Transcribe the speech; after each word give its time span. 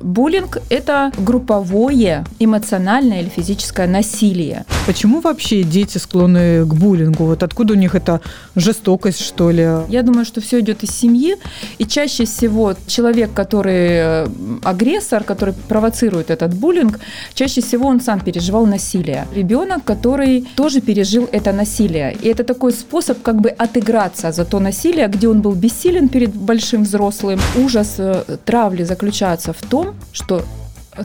Буллинг– 0.00 0.58
это 0.70 1.10
групповое 1.18 2.24
эмоциональное 2.38 3.22
или 3.22 3.28
физическое 3.28 3.88
насилие. 3.88 4.64
Почему 4.86 5.20
вообще 5.20 5.64
дети 5.64 5.98
склонны 5.98 6.64
к 6.64 6.72
буллингу? 6.72 7.24
Вот 7.24 7.42
откуда 7.42 7.74
у 7.74 7.76
них 7.76 7.96
эта 7.96 8.20
жестокость, 8.54 9.20
что 9.20 9.50
ли? 9.50 9.68
Я 9.88 10.04
думаю, 10.04 10.24
что 10.24 10.40
все 10.40 10.60
идет 10.60 10.84
из 10.84 10.90
семьи, 10.90 11.34
и 11.78 11.84
чаще 11.84 12.26
всего 12.26 12.74
человек, 12.86 13.34
который 13.34 13.88
э, 13.88 14.28
агрессор, 14.62 15.24
который 15.24 15.52
провоцирует 15.68 16.30
этот 16.30 16.54
буллинг, 16.54 17.00
чаще 17.34 17.60
всего 17.60 17.88
он 17.88 18.00
сам 18.00 18.20
переживал 18.20 18.66
насилие. 18.66 19.26
Ребенок, 19.34 19.82
который 19.82 20.46
тоже 20.54 20.80
пережил 20.80 21.28
это 21.32 21.52
насилие. 21.52 22.16
И 22.22 22.28
это 22.28 22.44
такой 22.44 22.72
способ 22.72 23.20
как 23.22 23.40
бы 23.40 23.48
отыграться 23.48 24.30
за 24.30 24.44
то 24.44 24.60
насилие, 24.60 25.08
где 25.08 25.26
он 25.26 25.40
был 25.40 25.54
бессилен 25.54 26.08
перед 26.08 26.32
большим 26.32 26.84
взрослым. 26.84 27.40
Ужас 27.56 27.96
э, 27.98 28.22
травли 28.44 28.84
заключается 28.84 29.52
в 29.52 29.60
том, 29.68 29.87
что 30.12 30.44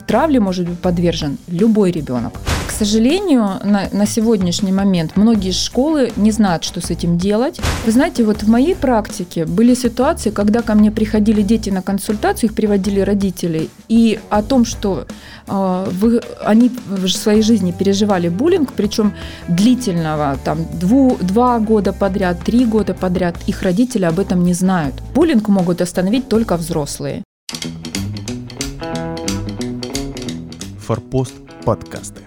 травле 0.00 0.40
может 0.40 0.68
быть 0.68 0.78
подвержен 0.78 1.38
любой 1.48 1.90
ребенок. 1.90 2.32
К 2.66 2.70
сожалению, 2.70 3.60
на, 3.62 3.88
на 3.92 4.06
сегодняшний 4.06 4.72
момент 4.72 5.16
многие 5.16 5.52
школы 5.52 6.12
не 6.16 6.32
знают, 6.32 6.64
что 6.64 6.80
с 6.80 6.90
этим 6.90 7.18
делать. 7.18 7.60
Вы 7.86 7.92
знаете, 7.92 8.24
вот 8.24 8.42
в 8.42 8.48
моей 8.48 8.74
практике 8.74 9.44
были 9.44 9.74
ситуации, 9.74 10.30
когда 10.30 10.60
ко 10.60 10.74
мне 10.74 10.90
приходили 10.90 11.42
дети 11.42 11.70
на 11.70 11.82
консультацию, 11.82 12.50
их 12.50 12.56
приводили 12.56 12.98
родители, 13.00 13.68
и 13.88 14.18
о 14.28 14.42
том, 14.42 14.64
что 14.64 15.06
э, 15.46 15.86
вы, 16.00 16.20
они 16.44 16.72
в 16.88 17.08
своей 17.08 17.42
жизни 17.42 17.70
переживали 17.70 18.28
буллинг, 18.28 18.72
причем 18.72 19.12
длительного, 19.46 20.36
там, 20.44 20.66
дву, 20.80 21.16
два 21.20 21.60
года 21.60 21.92
подряд, 21.92 22.40
три 22.44 22.64
года 22.64 22.94
подряд, 22.94 23.36
их 23.46 23.62
родители 23.62 24.04
об 24.04 24.18
этом 24.18 24.42
не 24.42 24.54
знают. 24.54 24.94
Буллинг 25.14 25.48
могут 25.48 25.80
остановить 25.80 26.28
только 26.28 26.56
взрослые. 26.56 27.22
Форпост 30.84 31.32
подкасты. 31.64 32.20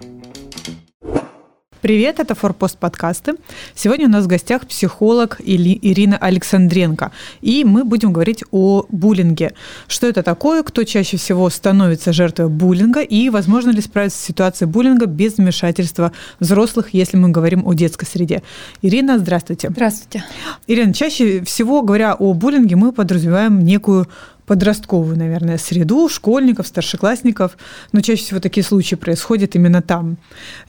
Привет, 1.80 2.20
это 2.20 2.34
Форпост 2.34 2.80
подкасты. 2.80 3.36
Сегодня 3.76 4.08
у 4.08 4.10
нас 4.10 4.26
в 4.26 4.28
гостях 4.28 4.66
психолог 4.66 5.40
Или, 5.46 5.78
Ирина 5.80 6.18
Александренко. 6.18 7.12
И 7.42 7.64
мы 7.64 7.84
будем 7.84 8.12
говорить 8.12 8.44
о 8.50 8.88
буллинге. 8.90 9.54
Что 9.88 10.08
это 10.08 10.24
такое, 10.24 10.64
кто 10.64 10.84
чаще 10.86 11.18
всего 11.18 11.48
становится 11.52 12.14
жертвой 12.14 12.50
буллинга 12.50 13.02
и 13.02 13.30
возможно 13.30 13.70
ли 13.70 13.80
справиться 13.80 14.18
с 14.18 14.26
ситуацией 14.26 14.68
буллинга 14.68 15.06
без 15.06 15.38
вмешательства 15.38 16.12
взрослых, 16.40 16.96
если 16.96 17.16
мы 17.16 17.30
говорим 17.30 17.62
о 17.64 17.74
детской 17.74 18.06
среде. 18.06 18.42
Ирина, 18.82 19.20
здравствуйте. 19.20 19.70
Здравствуйте. 19.70 20.26
Ирина, 20.66 20.96
чаще 20.96 21.44
всего, 21.44 21.84
говоря 21.84 22.16
о 22.16 22.34
буллинге, 22.34 22.76
мы 22.76 22.92
подразумеваем 22.92 23.64
некую 23.64 24.08
подростковую, 24.48 25.18
наверное, 25.18 25.58
среду 25.58 26.08
школьников, 26.10 26.68
старшеклассников, 26.68 27.58
но 27.92 28.02
чаще 28.02 28.24
всего 28.24 28.40
такие 28.40 28.64
случаи 28.64 28.96
происходят 28.96 29.56
именно 29.56 29.82
там. 29.82 30.18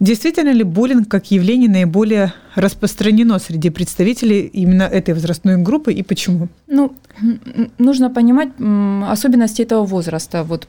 Действительно 0.01 0.51
ли 0.51 0.65
буллинг 0.65 1.09
как 1.09 1.31
явление 1.31 1.71
наиболее 1.71 2.35
распространено 2.57 3.39
среди 3.39 3.71
представителей 3.71 4.41
именно 4.47 4.83
этой 4.83 5.15
возрастной 5.15 5.57
группы 5.59 5.93
и 5.93 6.03
почему? 6.03 6.49
Ну, 6.67 6.93
нужно 7.79 8.11
понимать 8.11 8.49
особенности 9.09 9.63
этого 9.63 9.85
возраста, 9.85 10.43
вот 10.43 10.67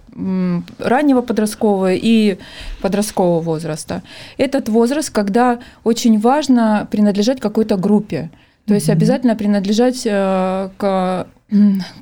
раннего 0.77 1.21
подросткового 1.21 1.93
и 1.93 2.37
подросткового 2.81 3.41
возраста. 3.41 4.03
Этот 4.37 4.69
возраст, 4.69 5.09
когда 5.09 5.59
очень 5.83 6.19
важно 6.19 6.87
принадлежать 6.91 7.39
какой-то 7.39 7.75
группе. 7.75 8.29
То 8.69 8.75
есть 8.75 8.87
обязательно 8.91 9.35
принадлежать 9.35 10.03
э, 10.05 10.69
к 10.77 11.27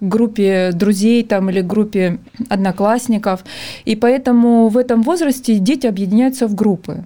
группе 0.01 0.71
друзей 0.73 1.23
там, 1.23 1.49
или 1.49 1.61
группе 1.61 2.19
одноклассников. 2.49 3.45
И 3.85 3.95
поэтому 3.95 4.67
в 4.67 4.77
этом 4.77 5.01
возрасте 5.01 5.59
дети 5.59 5.87
объединяются 5.87 6.45
в 6.45 6.55
группы. 6.55 7.05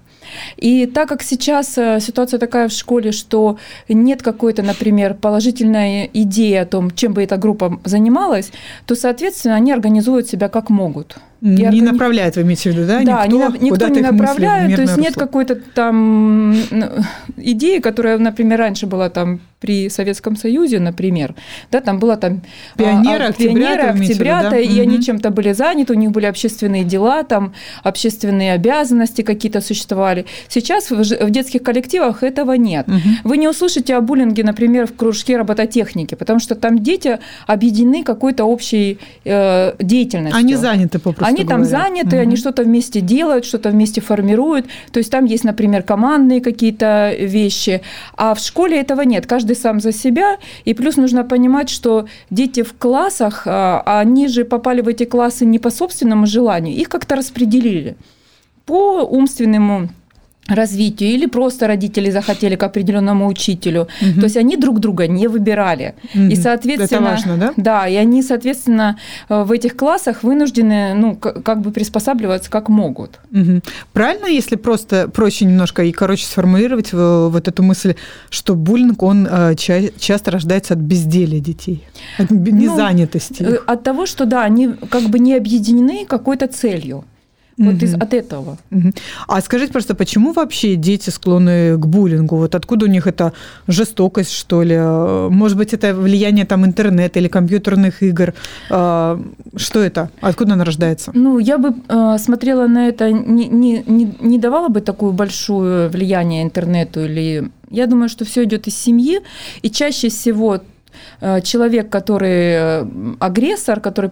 И 0.56 0.86
так 0.86 1.08
как 1.08 1.22
сейчас 1.22 1.78
э, 1.78 2.00
ситуация 2.00 2.40
такая 2.40 2.66
в 2.66 2.72
школе, 2.72 3.12
что 3.12 3.56
нет 3.88 4.20
какой-то, 4.20 4.64
например, 4.64 5.14
положительной 5.14 6.10
идеи 6.12 6.54
о 6.54 6.66
том, 6.66 6.90
чем 6.90 7.12
бы 7.12 7.22
эта 7.22 7.36
группа 7.36 7.80
занималась, 7.84 8.50
то, 8.86 8.96
соответственно, 8.96 9.54
они 9.54 9.70
организуют 9.70 10.26
себя 10.26 10.48
как 10.48 10.70
могут. 10.70 11.18
Не 11.42 11.64
органи... 11.64 11.80
направляют, 11.80 12.36
вы 12.36 12.42
имеете 12.42 12.70
в 12.70 12.74
виду, 12.74 12.86
да? 12.86 13.02
Да, 13.02 13.26
никто, 13.26 13.56
никто 13.56 13.88
не 13.88 14.00
направляет, 14.00 14.76
то 14.76 14.82
есть 14.82 14.96
нет 14.96 15.14
какой-то 15.14 15.56
там 15.56 16.54
идеи, 17.36 17.80
которая, 17.80 18.18
например, 18.18 18.60
раньше 18.60 18.86
была 18.86 19.10
там 19.10 19.40
при 19.62 19.88
Советском 19.88 20.36
Союзе, 20.36 20.80
например, 20.80 21.34
да, 21.70 21.80
там 21.80 22.00
было 22.00 22.16
там 22.16 22.42
пионеры, 22.76 23.24
а, 23.24 23.28
а 23.28 23.32
пионеры, 23.32 23.82
октябрята, 23.82 24.50
да? 24.50 24.58
и 24.58 24.72
угу. 24.72 24.80
они 24.80 25.00
чем-то 25.00 25.30
были 25.30 25.52
заняты, 25.52 25.92
у 25.92 25.96
них 25.96 26.10
были 26.10 26.26
общественные 26.26 26.82
дела, 26.82 27.22
там 27.22 27.54
общественные 27.84 28.54
обязанности 28.54 29.22
какие-то 29.22 29.60
существовали. 29.60 30.26
Сейчас 30.48 30.90
в, 30.90 30.96
в 30.96 31.30
детских 31.30 31.62
коллективах 31.62 32.24
этого 32.24 32.54
нет. 32.54 32.88
Угу. 32.88 32.98
Вы 33.24 33.36
не 33.36 33.48
услышите 33.48 33.94
о 33.94 34.00
буллинге, 34.00 34.42
например, 34.42 34.88
в 34.88 34.96
кружке 34.96 35.36
робототехники, 35.36 36.16
потому 36.16 36.40
что 36.40 36.56
там 36.56 36.80
дети 36.80 37.20
объединены 37.46 38.02
какой-то 38.02 38.44
общей 38.44 38.98
э, 39.24 39.74
деятельностью. 39.78 40.38
Они 40.38 40.56
заняты 40.56 40.98
попросту 40.98 41.31
Они 41.32 41.44
говоря. 41.44 41.56
там 41.56 41.64
заняты, 41.64 42.16
угу. 42.16 42.22
они 42.22 42.36
что-то 42.36 42.62
вместе 42.62 43.00
делают, 43.00 43.44
что-то 43.44 43.70
вместе 43.70 44.00
формируют. 44.00 44.66
То 44.92 44.98
есть 44.98 45.10
там 45.10 45.24
есть, 45.24 45.44
например, 45.44 45.82
командные 45.82 46.40
какие-то 46.40 47.14
вещи, 47.18 47.82
а 48.16 48.34
в 48.34 48.38
школе 48.40 48.80
этого 48.80 49.02
нет. 49.02 49.26
Каждый 49.26 49.42
каждый 49.42 49.56
сам 49.56 49.80
за 49.80 49.92
себя. 49.92 50.38
И 50.66 50.74
плюс 50.74 50.96
нужно 50.96 51.24
понимать, 51.24 51.70
что 51.70 52.06
дети 52.30 52.62
в 52.62 52.72
классах, 52.72 53.42
а, 53.46 53.82
они 54.00 54.28
же 54.28 54.44
попали 54.44 54.82
в 54.82 54.88
эти 54.88 55.04
классы 55.04 55.46
не 55.46 55.58
по 55.58 55.70
собственному 55.70 56.26
желанию, 56.26 56.76
их 56.76 56.88
как-то 56.88 57.16
распределили 57.16 57.94
по 58.66 59.02
умственному 59.02 59.88
развитию, 60.54 61.10
или 61.10 61.26
просто 61.26 61.66
родители 61.66 62.10
захотели 62.10 62.56
к 62.56 62.62
определенному 62.62 63.26
учителю. 63.26 63.88
Угу. 64.00 64.20
То 64.20 64.24
есть 64.24 64.36
они 64.36 64.56
друг 64.56 64.80
друга 64.80 65.06
не 65.06 65.28
выбирали. 65.28 65.94
Угу. 66.14 66.24
И, 66.24 66.36
соответственно, 66.36 67.08
Это 67.08 67.10
важно, 67.10 67.36
да? 67.36 67.52
Да, 67.56 67.88
и 67.88 67.94
они, 67.96 68.22
соответственно, 68.22 68.98
э, 69.28 69.42
в 69.42 69.52
этих 69.52 69.76
классах 69.76 70.22
вынуждены, 70.22 70.94
ну, 70.94 71.16
как 71.16 71.60
бы 71.60 71.70
приспосабливаться 71.70 72.50
как 72.50 72.68
могут. 72.68 73.20
Угу. 73.30 73.60
Правильно, 73.92 74.26
если 74.26 74.56
просто 74.56 75.08
проще 75.08 75.44
немножко 75.44 75.82
и 75.84 75.92
короче 75.92 76.26
сформулировать 76.26 76.92
вот 76.92 77.48
эту 77.48 77.62
мысль, 77.62 77.94
что 78.30 78.54
буллинг, 78.54 79.02
он 79.02 79.28
э, 79.30 79.54
часто 79.56 80.30
рождается 80.30 80.74
от 80.74 80.80
безделия 80.80 81.40
детей, 81.40 81.84
от 82.18 82.30
ну, 82.30 82.38
незанятости? 82.38 83.42
Ну, 83.42 83.56
от 83.66 83.82
того, 83.82 84.06
что, 84.06 84.24
да, 84.24 84.42
они 84.42 84.68
как 84.90 85.04
бы 85.04 85.18
не 85.18 85.34
объединены 85.34 86.06
какой-то 86.06 86.46
целью. 86.46 87.04
Вот 87.62 87.76
угу. 87.76 87.84
из, 87.84 87.94
от 87.94 88.14
этого. 88.14 88.58
Угу. 88.70 88.92
А 89.28 89.40
скажите 89.40 89.72
просто, 89.72 89.94
почему 89.94 90.32
вообще 90.32 90.76
дети 90.76 91.10
склонны 91.10 91.78
к 91.78 91.86
буллингу? 91.86 92.36
Вот 92.36 92.54
откуда 92.54 92.86
у 92.86 92.88
них 92.88 93.06
эта 93.06 93.32
жестокость, 93.68 94.32
что 94.32 94.62
ли? 94.62 94.76
Может 94.76 95.56
быть, 95.56 95.72
это 95.72 95.94
влияние 95.94 96.44
там 96.44 96.64
интернета 96.64 97.18
или 97.18 97.28
компьютерных 97.28 98.02
игр? 98.02 98.34
А, 98.70 99.20
что 99.56 99.80
это? 99.80 100.10
Откуда 100.20 100.54
она 100.54 100.64
рождается? 100.64 101.10
Ну, 101.14 101.38
я 101.38 101.58
бы 101.58 101.74
э, 101.88 102.18
смотрела 102.18 102.66
на 102.66 102.88
это, 102.88 103.12
не, 103.12 103.48
не, 103.48 103.84
не, 104.20 104.38
давала 104.38 104.68
бы 104.68 104.80
такое 104.80 105.12
большое 105.12 105.88
влияние 105.88 106.42
интернету 106.42 107.04
или 107.04 107.50
я 107.70 107.86
думаю, 107.86 108.08
что 108.08 108.24
все 108.24 108.44
идет 108.44 108.66
из 108.66 108.76
семьи, 108.76 109.20
и 109.62 109.70
чаще 109.70 110.10
всего 110.10 110.56
Э, 110.56 110.60
человек, 111.42 111.88
который 111.90 112.30
э, 112.30 112.86
агрессор, 113.20 113.80
который 113.80 114.10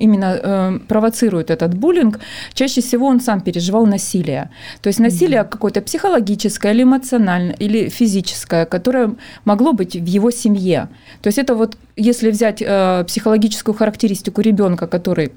именно 0.00 0.38
э, 0.42 0.78
провоцирует 0.88 1.50
этот 1.50 1.74
буллинг, 1.74 2.20
чаще 2.54 2.80
всего 2.80 3.06
он 3.06 3.20
сам 3.20 3.40
переживал 3.40 3.86
насилие. 3.86 4.50
То 4.80 4.88
есть 4.88 5.00
насилие 5.00 5.44
какое-то 5.44 5.80
психологическое 5.82 6.72
или 6.72 6.82
эмоциональное, 6.82 7.54
или 7.54 7.88
физическое, 7.88 8.64
которое 8.66 9.14
могло 9.44 9.72
быть 9.72 9.96
в 9.96 10.06
его 10.06 10.30
семье. 10.30 10.88
То 11.22 11.28
есть 11.28 11.38
это 11.38 11.54
вот, 11.54 11.76
если 11.96 12.30
взять 12.30 12.58
психологическую 12.58 13.74
характеристику 13.74 14.40
ребенка, 14.40 14.86
который 14.86 15.32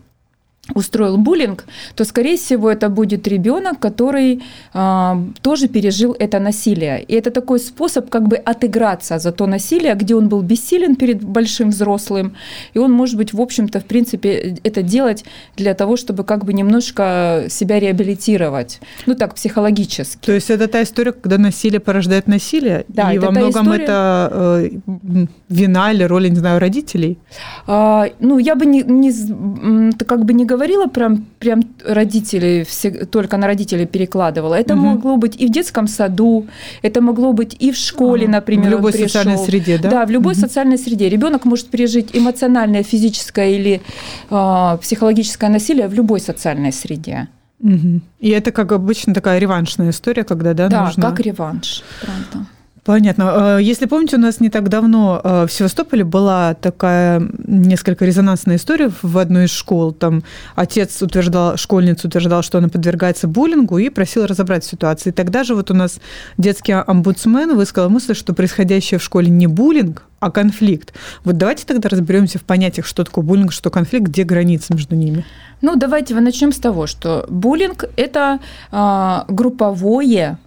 устроил 0.74 1.18
буллинг, 1.18 1.66
то, 1.96 2.06
скорее 2.06 2.38
всего, 2.38 2.72
это 2.72 2.90
будет 2.90 3.28
ребенок, 3.28 3.80
который 3.80 4.42
э, 4.74 5.26
тоже 5.42 5.68
пережил 5.68 6.16
это 6.18 6.40
насилие. 6.40 7.04
И 7.04 7.14
это 7.14 7.30
такой 7.30 7.60
способ 7.60 8.10
как 8.10 8.28
бы 8.28 8.36
отыграться 8.38 9.20
за 9.20 9.32
то 9.32 9.46
насилие, 9.46 9.94
где 9.94 10.16
он 10.16 10.28
был 10.28 10.42
бессилен 10.42 10.96
перед 10.96 11.24
большим 11.24 11.70
взрослым, 11.70 12.36
и 12.74 12.80
он, 12.80 12.92
может 12.92 13.18
быть, 13.18 13.34
в 13.34 13.42
общем-то, 13.42 13.80
в 13.80 13.86
принципе, 13.86 14.58
это 14.64 14.82
делать 14.82 15.24
для 15.56 15.74
того, 15.76 15.98
чтобы 15.98 16.24
как 16.24 16.46
бы 16.46 16.54
немножко 16.54 17.46
себя 17.50 17.80
реабилитировать, 17.80 18.80
ну 19.06 19.16
так, 19.16 19.36
психологически. 19.36 20.26
То 20.26 20.32
есть 20.32 20.50
это 20.50 20.68
та 20.68 20.82
история, 20.82 21.12
когда 21.12 21.38
насилие 21.38 21.80
порождает 21.80 22.28
насилие, 22.28 22.86
да, 22.88 23.14
и 23.14 23.18
это 23.18 23.26
во 23.28 23.32
многом 23.32 23.66
история... 23.66 23.84
это 23.84 24.62
э, 24.64 25.26
вина 25.50 25.92
или 25.92 26.04
роль, 26.04 26.30
не 26.30 26.36
знаю, 26.36 26.60
родителей? 26.60 27.20
А, 27.68 28.08
ну, 28.20 28.40
я 28.40 28.56
бы 28.56 28.66
не, 28.66 28.82
не, 28.82 29.92
как 29.92 30.26
бы 30.26 30.34
не 30.34 30.46
говорила, 30.46 30.55
говорила 30.56 30.88
прям, 30.88 31.26
прям 31.40 31.62
родители, 31.86 32.64
все, 32.68 33.06
только 33.06 33.38
на 33.38 33.48
родителей 33.48 33.86
перекладывала. 33.86 34.56
Это 34.56 34.74
угу. 34.74 34.84
могло 34.84 35.18
быть 35.18 35.42
и 35.42 35.48
в 35.48 35.52
детском 35.52 35.88
саду, 35.88 36.48
это 36.82 37.02
могло 37.02 37.34
быть 37.34 37.56
и 37.60 37.72
в 37.72 37.76
школе, 37.76 38.28
например. 38.28 38.68
В 38.68 38.72
любой 38.72 38.94
социальной 38.94 39.38
среде, 39.38 39.78
да? 39.78 39.90
Да, 39.90 40.06
в 40.06 40.12
любой 40.12 40.34
угу. 40.34 40.42
социальной 40.42 40.78
среде. 40.78 41.10
Ребенок 41.10 41.46
может 41.46 41.68
пережить 41.68 42.10
эмоциональное, 42.14 42.84
физическое 42.84 43.52
или 43.52 43.82
э, 44.30 44.78
психологическое 44.82 45.50
насилие 45.50 45.88
в 45.88 45.94
любой 45.94 46.20
социальной 46.20 46.72
среде. 46.72 47.28
Угу. 47.60 48.02
И 48.20 48.30
это, 48.30 48.52
как 48.52 48.72
обычно, 48.72 49.14
такая 49.14 49.40
реваншная 49.40 49.90
история, 49.90 50.24
когда, 50.24 50.54
да, 50.54 50.68
Да, 50.68 50.86
нужно... 50.86 51.04
как 51.04 51.20
реванш, 51.20 51.84
правда. 52.02 52.48
Понятно. 52.86 53.56
А, 53.56 53.58
если 53.58 53.88
помните, 53.88 54.18
у 54.18 54.20
нас 54.20 54.40
не 54.40 54.52
так 54.52 54.70
давно 54.70 55.20
а, 55.24 55.48
в 55.48 55.52
Севастополе 55.52 56.04
была 56.04 56.54
такая 56.54 57.28
несколько 57.48 58.06
резонансная 58.06 58.58
история 58.58 58.92
в 59.02 59.18
одной 59.18 59.46
из 59.46 59.50
школ. 59.50 59.92
Там 59.92 60.24
отец 60.54 61.02
утверждал, 61.02 61.58
школьница 61.58 62.08
утверждал, 62.08 62.44
что 62.44 62.60
она 62.60 62.70
подвергается 62.70 63.28
буллингу 63.28 63.80
и 63.80 63.90
просил 63.90 64.28
разобрать 64.28 64.64
ситуацию. 64.64 65.14
И 65.14 65.16
тогда 65.16 65.44
же 65.44 65.56
вот 65.56 65.72
у 65.72 65.74
нас 65.74 66.00
детский 66.38 66.74
омбудсмен 66.74 67.56
высказал 67.56 67.90
мысль, 67.90 68.14
что 68.14 68.36
происходящее 68.36 69.00
в 69.00 69.04
школе 69.04 69.32
не 69.32 69.48
буллинг, 69.48 70.04
а 70.20 70.30
конфликт. 70.30 70.94
Вот 71.24 71.38
давайте 71.38 71.66
тогда 71.66 71.90
разберемся 71.90 72.38
в 72.38 72.44
понятиях, 72.44 72.86
что 72.86 73.04
такое 73.04 73.24
буллинг, 73.24 73.52
что 73.52 73.72
конфликт, 73.72 74.10
где 74.10 74.24
границы 74.24 74.76
между 74.76 74.96
ними. 74.96 75.26
Ну, 75.62 75.76
давайте 75.76 76.14
начнем 76.14 76.52
с 76.52 76.58
того, 76.58 76.86
что 76.86 77.26
буллинг– 77.30 77.86
это 77.96 78.40
э, 78.72 79.20
групповое 79.28 80.38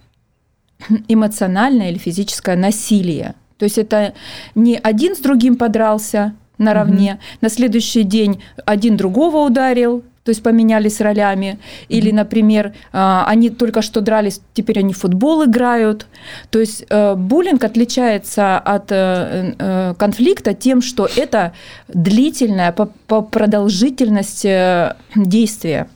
эмоциональное 1.07 1.89
или 1.91 1.97
физическое 1.97 2.55
насилие. 2.55 3.35
То 3.57 3.65
есть 3.65 3.77
это 3.77 4.13
не 4.55 4.77
один 4.77 5.15
с 5.15 5.19
другим 5.19 5.55
подрался 5.57 6.33
наравне, 6.57 7.13
угу. 7.13 7.21
на 7.41 7.49
следующий 7.49 8.03
день 8.03 8.41
один 8.65 8.97
другого 8.97 9.45
ударил, 9.45 10.03
то 10.23 10.31
есть 10.31 10.43
поменялись 10.43 11.01
ролями. 11.01 11.57
Или, 11.87 12.11
например, 12.11 12.73
а, 12.91 13.25
они 13.27 13.49
только 13.49 13.81
что 13.81 14.01
дрались, 14.01 14.41
теперь 14.53 14.79
они 14.79 14.93
в 14.93 14.99
футбол 14.99 15.45
играют. 15.45 16.05
То 16.51 16.59
есть 16.59 16.85
э, 16.89 17.15
буллинг 17.15 17.63
отличается 17.63 18.59
от 18.59 18.91
э, 18.91 19.55
э, 19.57 19.93
конфликта 19.97 20.53
тем, 20.53 20.81
что 20.81 21.09
это 21.15 21.53
длительное 21.87 22.71
по 22.71 23.21
продолжительности 23.21 24.93
действия. 25.15 25.87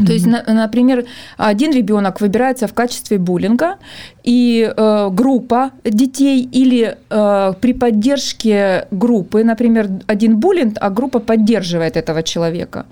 Mm-hmm. 0.00 0.06
То 0.06 0.12
есть, 0.12 0.26
например, 0.26 1.04
один 1.36 1.72
ребенок 1.72 2.20
выбирается 2.20 2.66
в 2.66 2.74
качестве 2.74 3.18
буллинга, 3.18 3.76
и 4.22 4.72
э, 4.76 5.08
группа 5.10 5.70
детей 5.84 6.48
или 6.52 6.96
э, 7.10 7.52
при 7.60 7.72
поддержке 7.72 8.86
группы, 8.90 9.44
например, 9.44 9.88
один 10.06 10.36
буллинг, 10.36 10.76
а 10.80 10.90
группа 10.90 11.18
поддерживает 11.18 11.96
этого 11.96 12.22
человека. 12.22 12.86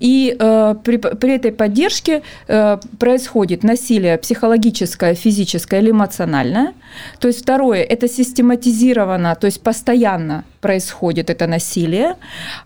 И 0.00 0.36
э, 0.38 0.74
при, 0.82 0.96
при 0.96 1.34
этой 1.34 1.52
поддержке 1.52 2.22
э, 2.48 2.78
происходит 2.98 3.64
насилие 3.64 4.18
психологическое, 4.18 5.14
физическое 5.14 5.80
или 5.80 5.90
эмоциональное. 5.90 6.72
То 7.18 7.28
есть 7.28 7.42
второе– 7.42 7.82
это 7.90 8.08
систематизировано, 8.08 9.34
то 9.34 9.46
есть 9.46 9.62
постоянно 9.62 10.44
происходит 10.60 11.30
это 11.30 11.46
насилие, 11.46 12.16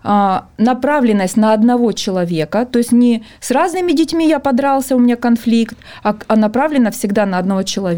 э, 0.03 0.41
направленность 0.57 1.37
на 1.37 1.53
одного 1.53 1.91
человека, 1.91 2.65
то 2.65 2.79
есть 2.79 2.91
не 2.91 3.23
с 3.39 3.51
разными 3.51 3.91
детьми 3.91 4.27
я 4.27 4.39
подрался, 4.39 4.95
у 4.95 4.99
меня 4.99 5.15
конфликт, 5.15 5.77
а, 6.03 6.15
а 6.27 6.35
направлено 6.35 6.91
всегда 6.91 7.25
на 7.25 7.37
одного 7.37 7.63
человека. 7.63 7.96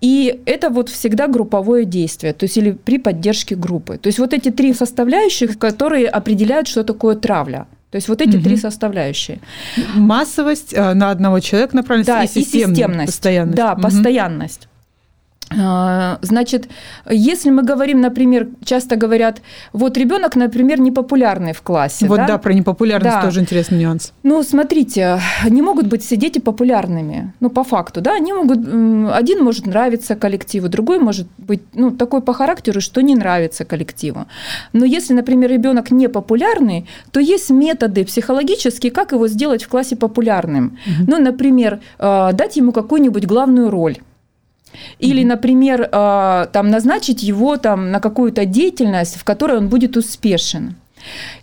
И 0.00 0.40
это 0.46 0.70
вот 0.70 0.88
всегда 0.88 1.26
групповое 1.26 1.84
действие, 1.84 2.32
то 2.32 2.44
есть 2.44 2.56
или 2.56 2.72
при 2.72 2.98
поддержке 2.98 3.54
группы. 3.54 3.98
То 3.98 4.06
есть 4.06 4.18
вот 4.18 4.32
эти 4.32 4.50
три 4.50 4.72
составляющих, 4.72 5.58
которые 5.58 6.08
определяют, 6.08 6.68
что 6.68 6.84
такое 6.84 7.16
травля. 7.16 7.66
То 7.90 7.96
есть 7.96 8.08
вот 8.08 8.20
эти 8.22 8.36
угу. 8.36 8.44
три 8.44 8.56
составляющие. 8.56 9.40
Массовость 9.94 10.72
э, 10.72 10.94
на 10.94 11.10
одного 11.10 11.40
человека 11.40 11.76
направленность 11.76 12.06
да, 12.06 12.22
и, 12.22 12.26
и 12.26 12.44
системность. 12.44 13.12
Постоянность. 13.12 13.56
Да, 13.56 13.72
угу. 13.72 13.82
постоянность. 13.82 14.68
А, 15.58 16.18
значит, 16.22 16.68
если 17.08 17.50
мы 17.50 17.62
говорим, 17.62 18.00
например, 18.00 18.48
часто 18.64 18.94
говорят, 18.94 19.42
вот 19.72 19.96
ребенок, 19.96 20.36
например, 20.36 20.80
непопулярный 20.80 21.52
в 21.52 21.62
классе. 21.62 22.06
Вот 22.06 22.18
да, 22.18 22.26
да 22.26 22.38
про 22.38 22.52
непопулярность 22.52 23.16
да. 23.16 23.22
тоже 23.22 23.40
интересный 23.40 23.78
нюанс. 23.78 24.12
Ну, 24.22 24.42
смотрите, 24.44 25.20
не 25.48 25.60
могут 25.60 25.88
быть 25.88 26.04
все 26.04 26.16
дети 26.16 26.38
популярными. 26.38 27.32
Ну, 27.40 27.50
по 27.50 27.64
факту, 27.64 28.00
да, 28.00 28.14
они 28.14 28.32
могут, 28.32 28.58
один 29.12 29.42
может 29.42 29.66
нравиться 29.66 30.14
коллективу, 30.14 30.68
другой 30.68 31.00
может 31.00 31.26
быть, 31.38 31.62
ну, 31.74 31.90
такой 31.90 32.22
по 32.22 32.32
характеру, 32.32 32.80
что 32.80 33.00
не 33.00 33.16
нравится 33.16 33.64
коллективу. 33.64 34.26
Но 34.72 34.84
если, 34.84 35.14
например, 35.14 35.50
ребенок 35.50 35.90
не 35.90 36.08
популярный, 36.08 36.86
то 37.10 37.18
есть 37.18 37.50
методы 37.50 38.04
психологические, 38.04 38.92
как 38.92 39.12
его 39.12 39.26
сделать 39.26 39.64
в 39.64 39.68
классе 39.68 39.96
популярным. 39.96 40.78
Угу. 40.86 41.10
Ну, 41.10 41.18
например, 41.18 41.80
а, 41.98 42.32
дать 42.32 42.56
ему 42.56 42.70
какую-нибудь 42.70 43.26
главную 43.26 43.70
роль 43.70 43.98
или, 44.98 45.24
например, 45.24 45.82
э, 45.82 46.46
там, 46.52 46.70
назначить 46.70 47.22
его 47.22 47.56
там, 47.56 47.90
на 47.90 48.00
какую-то 48.00 48.44
деятельность, 48.44 49.16
в 49.16 49.24
которой 49.24 49.58
он 49.58 49.68
будет 49.68 49.96
успешен. 49.96 50.74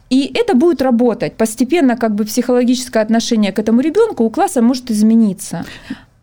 И 0.09 0.31
это 0.33 0.56
будет 0.56 0.81
работать. 0.81 1.35
Постепенно 1.35 1.97
как 1.97 2.15
бы 2.15 2.24
психологическое 2.24 3.01
отношение 3.01 3.51
к 3.51 3.59
этому 3.59 3.81
ребенку 3.81 4.24
у 4.24 4.29
класса 4.29 4.62
может 4.62 4.91
измениться. 4.91 5.65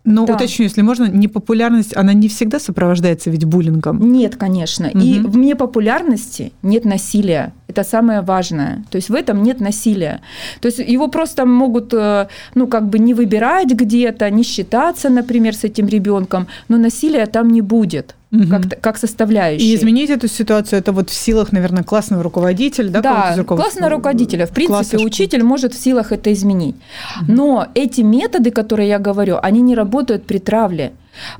Но 0.04 0.26
да. 0.26 0.34
уточню, 0.34 0.64
если 0.64 0.82
можно, 0.82 1.06
непопулярность, 1.06 1.96
она 1.96 2.12
не 2.12 2.28
всегда 2.28 2.58
сопровождается 2.58 3.30
ведь 3.30 3.44
буллингом. 3.44 4.12
Нет, 4.12 4.36
конечно. 4.36 4.88
Угу. 4.88 4.98
И 4.98 5.20
в 5.20 5.36
непопулярности 5.36 6.52
нет 6.62 6.84
насилия. 6.84 7.54
Это 7.68 7.84
самое 7.84 8.20
важное. 8.20 8.84
То 8.90 8.96
есть 8.96 9.08
в 9.08 9.14
этом 9.14 9.42
нет 9.42 9.60
насилия. 9.60 10.20
То 10.60 10.66
есть 10.66 10.78
его 10.78 11.08
просто 11.08 11.46
могут, 11.46 11.94
э, 11.94 12.28
ну, 12.54 12.66
как 12.66 12.88
бы 12.88 12.98
не 12.98 13.14
выбирать 13.14 13.72
где-то, 13.72 14.30
не 14.30 14.42
считаться, 14.42 15.08
например, 15.08 15.54
с 15.54 15.64
этим 15.64 15.88
ребенком, 15.88 16.46
но 16.68 16.76
насилия 16.76 17.26
там 17.26 17.48
не 17.48 17.62
будет 17.62 18.14
угу. 18.34 18.48
как, 18.48 18.80
как 18.80 18.98
составляющие. 18.98 19.68
И 19.68 19.74
изменить 19.74 20.10
эту 20.10 20.28
ситуацию, 20.28 20.78
это 20.78 20.92
вот 20.92 21.10
в 21.10 21.14
силах, 21.14 21.52
наверное, 21.52 21.82
классного 21.82 22.22
руководителя, 22.22 22.90
да? 22.90 23.00
Да, 23.02 23.44
классного 23.44 23.90
руководителя. 23.90 24.46
В 24.46 24.50
принципе, 24.50 24.98
учитель 24.98 25.42
может 25.42 25.74
в 25.74 25.82
силах 25.82 26.12
это 26.12 26.32
изменить. 26.32 26.76
Угу. 27.22 27.32
Но 27.32 27.66
эти 27.74 28.00
методы, 28.02 28.50
которые 28.50 28.88
я 28.88 28.98
говорю, 28.98 29.38
они 29.42 29.60
не 29.60 29.74
работают 29.74 30.26
при 30.26 30.38
травле. 30.38 30.92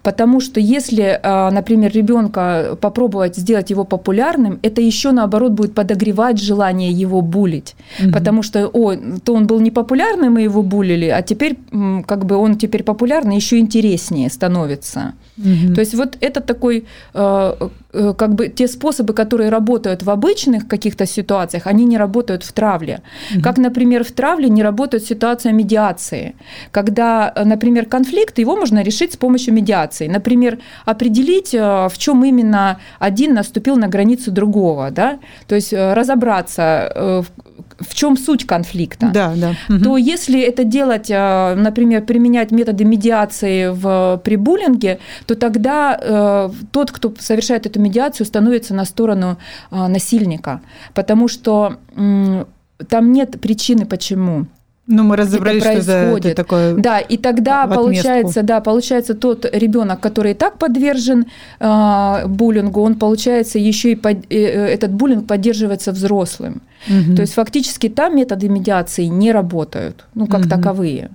Потому 0.02 0.40
что 0.40 0.60
если, 0.60 1.18
а, 1.22 1.50
например, 1.50 1.92
ребенка 1.92 2.76
попробовать 2.80 3.36
сделать 3.36 3.70
его 3.70 3.84
популярным, 3.84 4.58
это 4.62 4.80
еще 4.80 5.12
наоборот 5.12 5.52
будет 5.52 5.74
подогревать 5.74 6.40
желание 6.40 6.90
его 6.90 7.20
булить. 7.20 7.74
Угу. 8.02 8.12
Потому 8.12 8.42
что, 8.42 8.68
о, 8.68 8.94
то 9.24 9.34
он 9.34 9.46
был 9.46 9.60
непопулярный, 9.60 10.28
мы 10.28 10.42
его 10.42 10.62
булили, 10.62 11.06
а 11.06 11.22
теперь 11.22 11.58
как 12.06 12.24
бы 12.24 12.36
он 12.36 12.56
теперь 12.56 12.82
популярный, 12.82 13.36
еще 13.36 13.58
интереснее 13.58 14.30
становится. 14.30 15.14
Угу. 15.38 15.74
То 15.74 15.80
есть 15.80 15.94
вот 15.94 16.16
это 16.20 16.40
такой 16.40 16.84
а, 17.14 17.70
Э, 17.94 18.12
как 18.16 18.34
бы 18.34 18.48
те 18.48 18.66
способы, 18.66 19.14
которые 19.14 19.50
работают 19.50 20.02
в 20.02 20.10
обычных 20.10 20.66
каких-то 20.66 21.06
ситуациях, 21.06 21.66
они 21.66 21.84
не 21.84 21.96
работают 21.96 22.42
в 22.42 22.52
травле. 22.52 23.02
Угу. 23.34 23.42
Как, 23.42 23.58
например, 23.58 24.02
в 24.02 24.10
травле 24.10 24.48
не 24.48 24.62
работает 24.62 25.04
ситуация 25.04 25.52
медиации, 25.52 26.34
когда, 26.72 27.32
например, 27.44 27.86
конфликт 27.86 28.38
его 28.38 28.56
можно 28.56 28.82
решить 28.82 29.12
с 29.12 29.16
помощью 29.16 29.54
медиации. 29.54 29.63
Например, 30.08 30.58
определить, 30.84 31.54
э, 31.54 31.88
в 31.88 31.98
чем 31.98 32.24
именно 32.24 32.78
один 32.98 33.34
наступил 33.34 33.76
на 33.76 33.88
границу 33.88 34.30
другого, 34.30 34.90
да, 34.90 35.18
то 35.46 35.54
есть 35.54 35.72
разобраться 35.72 37.24
в 37.80 37.94
чем 37.94 38.16
суть 38.16 38.46
конфликта, 38.46 39.10
да, 39.12 39.34
да. 39.36 39.54
то 39.68 39.90
угу. 39.90 39.96
если 39.96 40.40
это 40.40 40.64
делать, 40.64 41.08
например, 41.08 42.04
применять 42.04 42.50
методы 42.50 42.84
медиации 42.84 43.68
в, 43.68 44.20
при 44.24 44.36
буллинге, 44.36 44.98
то 45.26 45.34
тогда 45.34 45.98
э, 46.00 46.50
тот, 46.70 46.92
кто 46.92 47.12
совершает 47.18 47.66
эту 47.66 47.80
медиацию, 47.80 48.26
становится 48.26 48.74
на 48.74 48.84
сторону 48.84 49.38
э, 49.70 49.86
насильника, 49.86 50.60
потому 50.94 51.28
что 51.28 51.76
э, 51.96 52.44
там 52.88 53.12
нет 53.12 53.40
причины, 53.40 53.86
почему. 53.86 54.46
Ну, 54.86 55.02
мы 55.02 55.16
разобрались, 55.16 55.62
это 55.62 55.72
происходит. 55.72 56.20
что 56.20 56.28
это 56.28 56.36
такое. 56.36 56.74
Да, 56.74 56.98
и 56.98 57.16
тогда 57.16 57.66
получается, 57.66 58.42
да, 58.42 58.60
получается 58.60 59.14
тот 59.14 59.46
ребенок, 59.50 60.00
который 60.00 60.32
и 60.32 60.34
так 60.34 60.58
подвержен 60.58 61.26
э, 61.58 62.26
буллингу, 62.26 62.82
он 62.82 62.96
получается 62.96 63.58
еще 63.58 63.92
и 63.92 63.94
под, 63.94 64.30
э, 64.30 64.36
этот 64.36 64.92
буллинг 64.92 65.26
поддерживается 65.26 65.92
взрослым. 65.92 66.60
Угу. 66.88 67.16
То 67.16 67.22
есть 67.22 67.32
фактически 67.32 67.88
там 67.88 68.14
методы 68.14 68.50
медиации 68.50 69.04
не 69.04 69.32
работают, 69.32 70.04
ну 70.14 70.26
как 70.26 70.40
угу. 70.42 70.48
таковые. 70.50 71.10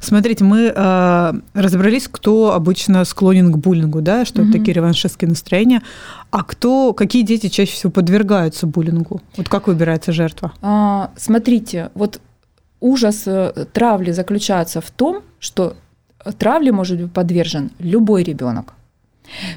Смотрите, 0.00 0.44
мы 0.44 0.72
э, 0.74 1.32
разобрались, 1.54 2.08
кто 2.10 2.54
обычно 2.54 3.04
склонен 3.04 3.52
к 3.52 3.58
буллингу, 3.58 4.00
да, 4.00 4.24
что 4.24 4.42
угу. 4.42 4.52
такие 4.52 4.72
реваншистские 4.72 5.28
настроения. 5.28 5.82
А 6.30 6.44
кто, 6.44 6.92
какие 6.94 7.22
дети 7.22 7.48
чаще 7.48 7.72
всего 7.72 7.92
подвергаются 7.92 8.66
буллингу? 8.66 9.20
Вот 9.36 9.48
как 9.48 9.66
выбирается 9.66 10.12
жертва? 10.12 10.52
А, 10.62 11.10
смотрите, 11.16 11.90
вот 11.94 12.20
ужас 12.82 13.22
э, 13.26 13.66
травли 13.72 14.12
заключается 14.12 14.80
в 14.80 14.90
том, 14.90 15.22
что 15.38 15.74
травле 16.38 16.72
может 16.72 17.00
быть 17.00 17.12
подвержен 17.12 17.70
любой 17.78 18.22
ребенок. 18.22 18.74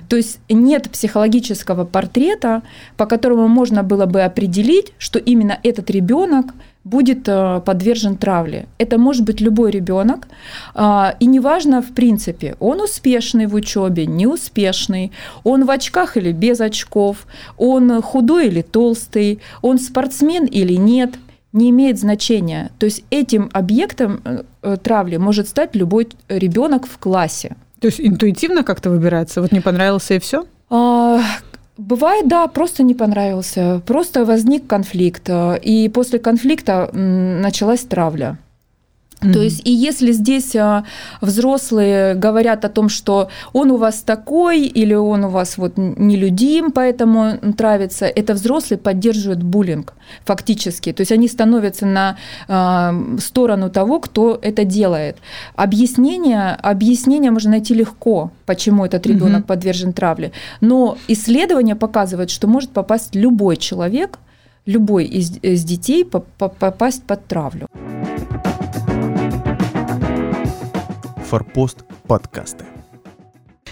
То 0.08 0.16
есть 0.16 0.40
нет 0.48 0.90
психологического 0.90 1.86
портрета, 1.86 2.62
по 2.98 3.06
которому 3.06 3.48
можно 3.48 3.84
было 3.84 4.06
бы 4.06 4.22
определить, 4.22 4.94
что 4.98 5.20
именно 5.20 5.60
этот 5.64 5.90
ребенок 5.90 6.54
будет 6.84 7.28
э, 7.28 7.62
подвержен 7.66 8.16
травле. 8.16 8.68
Это 8.78 9.00
может 9.00 9.26
быть 9.26 9.42
любой 9.42 9.72
ребенок, 9.72 10.28
а, 10.76 11.16
и 11.20 11.26
неважно 11.26 11.82
в 11.82 11.94
принципе, 11.94 12.56
он 12.60 12.80
успешный 12.80 13.48
в 13.48 13.56
учебе, 13.56 14.06
неуспешный, 14.06 15.12
он 15.44 15.66
в 15.66 15.72
очках 15.72 16.16
или 16.16 16.32
без 16.32 16.62
очков, 16.62 17.26
он 17.58 18.02
худой 18.04 18.48
или 18.48 18.62
толстый, 18.62 19.40
он 19.64 19.80
спортсмен 19.80 20.46
или 20.46 20.76
нет, 20.76 21.16
не 21.56 21.70
имеет 21.70 21.98
значения. 21.98 22.72
То 22.78 22.86
есть 22.86 23.04
этим 23.10 23.50
объектом 23.54 24.22
э, 24.24 24.44
э, 24.62 24.78
травли 24.78 25.18
может 25.18 25.48
стать 25.48 25.76
любой 25.76 26.08
ребенок 26.28 26.86
в 26.86 26.98
классе. 26.98 27.56
То 27.80 27.88
есть 27.88 28.00
интуитивно 28.02 28.64
как-то 28.64 28.90
выбирается? 28.90 29.42
Вот 29.42 29.52
не 29.52 29.62
понравился 29.62 30.16
и 30.16 30.20
все? 30.20 30.46
А, 30.70 31.22
Бывает, 31.78 32.28
да, 32.30 32.48
просто 32.48 32.84
не 32.84 32.94
понравился, 32.94 33.82
просто 33.86 34.24
возник 34.24 34.66
конфликт, 34.66 35.24
э, 35.28 35.60
и 35.62 35.90
после 35.90 36.20
конфликта 36.20 36.90
началась 36.94 37.82
травля. 37.82 38.38
Mm-hmm. 39.22 39.34
То 39.34 39.42
есть, 39.42 39.62
и 39.68 39.72
если 39.72 40.12
здесь 40.12 40.56
а, 40.56 40.84
взрослые 41.22 42.16
говорят 42.16 42.66
о 42.66 42.70
том, 42.70 42.90
что 42.90 43.30
он 43.54 43.72
у 43.72 43.78
вас 43.78 44.02
такой, 44.02 44.66
или 44.66 44.94
он 44.94 45.26
у 45.26 45.30
вас 45.30 45.58
вот 45.58 45.74
нелюдим, 45.78 46.72
поэтому 46.72 47.34
нравится, 47.42 48.06
это 48.06 48.34
взрослые 48.34 48.78
поддерживают 48.78 49.42
буллинг 49.42 49.94
фактически. 50.26 50.92
То 50.92 51.02
есть 51.02 51.12
они 51.12 51.28
становятся 51.28 51.86
на 51.86 52.18
а, 52.48 52.94
сторону 53.20 53.70
того, 53.70 54.00
кто 54.00 54.38
это 54.42 54.66
делает. 54.66 55.18
Объяснение, 55.56 56.52
объяснение 56.52 57.32
можно 57.32 57.52
найти 57.52 57.74
легко, 57.74 58.32
почему 58.46 58.86
этот 58.86 59.08
ребенок 59.08 59.44
mm-hmm. 59.44 59.48
подвержен 59.48 59.94
травле. 59.94 60.32
Но 60.62 60.98
исследования 61.08 61.76
показывают, 61.76 62.30
что 62.30 62.48
может 62.48 62.72
попасть 62.72 63.16
любой 63.16 63.58
человек, 63.58 64.20
любой 64.66 65.06
из, 65.06 65.38
из 65.42 65.64
детей 65.64 66.06
попасть 66.06 67.04
под 67.04 67.26
травлю. 67.28 67.68
Форпост 71.30 71.84
подкасты. 72.08 72.66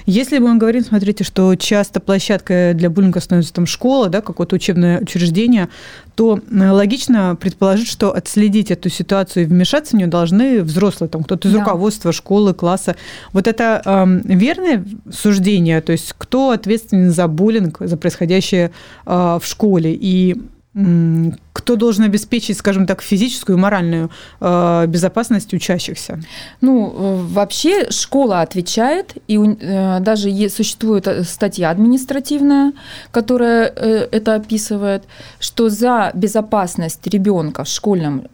Если 0.05 0.39
мы 0.39 0.57
говорим, 0.57 0.83
смотрите, 0.83 1.23
что 1.23 1.55
часто 1.55 1.99
площадкой 1.99 2.73
для 2.73 2.89
буллинга 2.89 3.21
становится 3.21 3.53
там 3.53 3.65
школа, 3.65 4.09
да, 4.09 4.21
какое-то 4.21 4.55
учебное 4.55 4.99
учреждение, 4.99 5.69
то 6.15 6.39
э, 6.39 6.69
логично 6.71 7.37
предположить, 7.39 7.87
что 7.87 8.13
отследить 8.13 8.69
эту 8.69 8.89
ситуацию 8.89 9.43
и 9.43 9.45
вмешаться 9.45 9.95
в 9.95 9.99
нее 9.99 10.07
должны 10.07 10.61
взрослые, 10.61 11.09
там 11.09 11.23
кто-то 11.23 11.47
из 11.47 11.53
да. 11.53 11.59
руководства 11.59 12.11
школы, 12.11 12.53
класса. 12.53 12.95
Вот 13.31 13.47
это 13.47 13.81
э, 13.85 14.05
верное 14.25 14.83
суждение, 15.11 15.79
то 15.79 15.93
есть 15.93 16.13
кто 16.17 16.49
ответственен 16.49 17.11
за 17.11 17.27
буллинг, 17.27 17.77
за 17.79 17.95
происходящее 17.95 18.71
э, 19.05 19.39
в 19.41 19.45
школе, 19.45 19.93
и 19.93 20.41
кто 20.73 21.75
должен 21.75 22.03
обеспечить, 22.03 22.57
скажем 22.57 22.87
так, 22.87 23.01
физическую 23.01 23.57
и 23.57 23.61
моральную 23.61 24.09
э, 24.41 24.85
безопасность 24.87 25.53
учащихся? 25.53 26.19
Ну, 26.61 26.87
э, 26.87 27.15
вообще 27.29 27.91
школа 27.91 28.41
отвечает, 28.41 29.13
и 29.27 29.37
э, 29.37 29.99
даже 29.99 30.49
существует 30.49 31.07
статья 31.27 31.69
административная, 31.69 32.73
которая 33.11 33.67
это 33.67 34.35
описывает, 34.35 35.03
что 35.39 35.69
за 35.69 36.11
безопасность 36.15 37.05
ребенка 37.07 37.63
в 37.63 37.67
школьном 37.67 38.27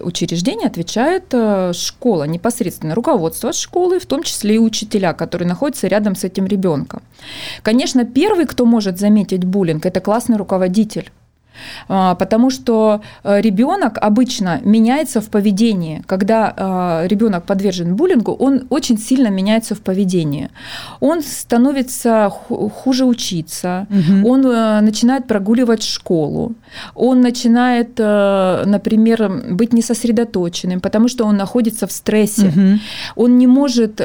учреждении 0.00 0.66
отвечает 0.66 1.34
школа, 1.74 2.24
непосредственно 2.24 2.94
руководство 2.94 3.52
школы, 3.52 3.98
в 3.98 4.06
том 4.06 4.22
числе 4.22 4.56
и 4.56 4.58
учителя, 4.58 5.14
которые 5.14 5.48
находятся 5.48 5.88
рядом 5.88 6.14
с 6.14 6.24
этим 6.24 6.46
ребенком. 6.46 7.02
Конечно, 7.62 8.04
первый, 8.04 8.46
кто 8.46 8.66
может 8.66 8.98
заметить 8.98 9.44
буллинг, 9.44 9.86
это 9.86 10.00
классный 10.00 10.36
руководитель 10.36 11.10
потому 11.88 12.50
что 12.50 13.00
э, 13.24 13.40
ребенок 13.40 13.98
обычно 14.00 14.60
меняется 14.64 15.20
в 15.20 15.28
поведении. 15.28 16.02
Когда 16.06 16.54
а, 16.56 17.06
ребенок 17.06 17.44
подвержен 17.44 17.96
буллингу, 17.96 18.32
он 18.32 18.66
очень 18.70 18.98
сильно 18.98 19.28
меняется 19.28 19.74
в 19.74 19.80
поведении. 19.80 20.48
Он 21.00 21.22
становится 21.22 22.30
хуже 22.30 23.04
учиться, 23.04 23.86
угу. 23.90 24.28
он 24.28 24.46
э, 24.46 24.80
начинает 24.80 25.26
прогуливать 25.26 25.82
школу, 25.82 26.52
он 26.94 27.20
начинает, 27.20 27.90
э, 27.98 28.64
например, 28.66 29.28
быть 29.50 29.72
несосредоточенным, 29.72 30.80
потому 30.80 31.08
что 31.08 31.24
он 31.24 31.36
находится 31.36 31.86
в 31.86 31.92
стрессе. 31.92 32.48
Угу. 32.48 32.78
Он 33.16 33.38
не 33.38 33.46
может 33.46 34.00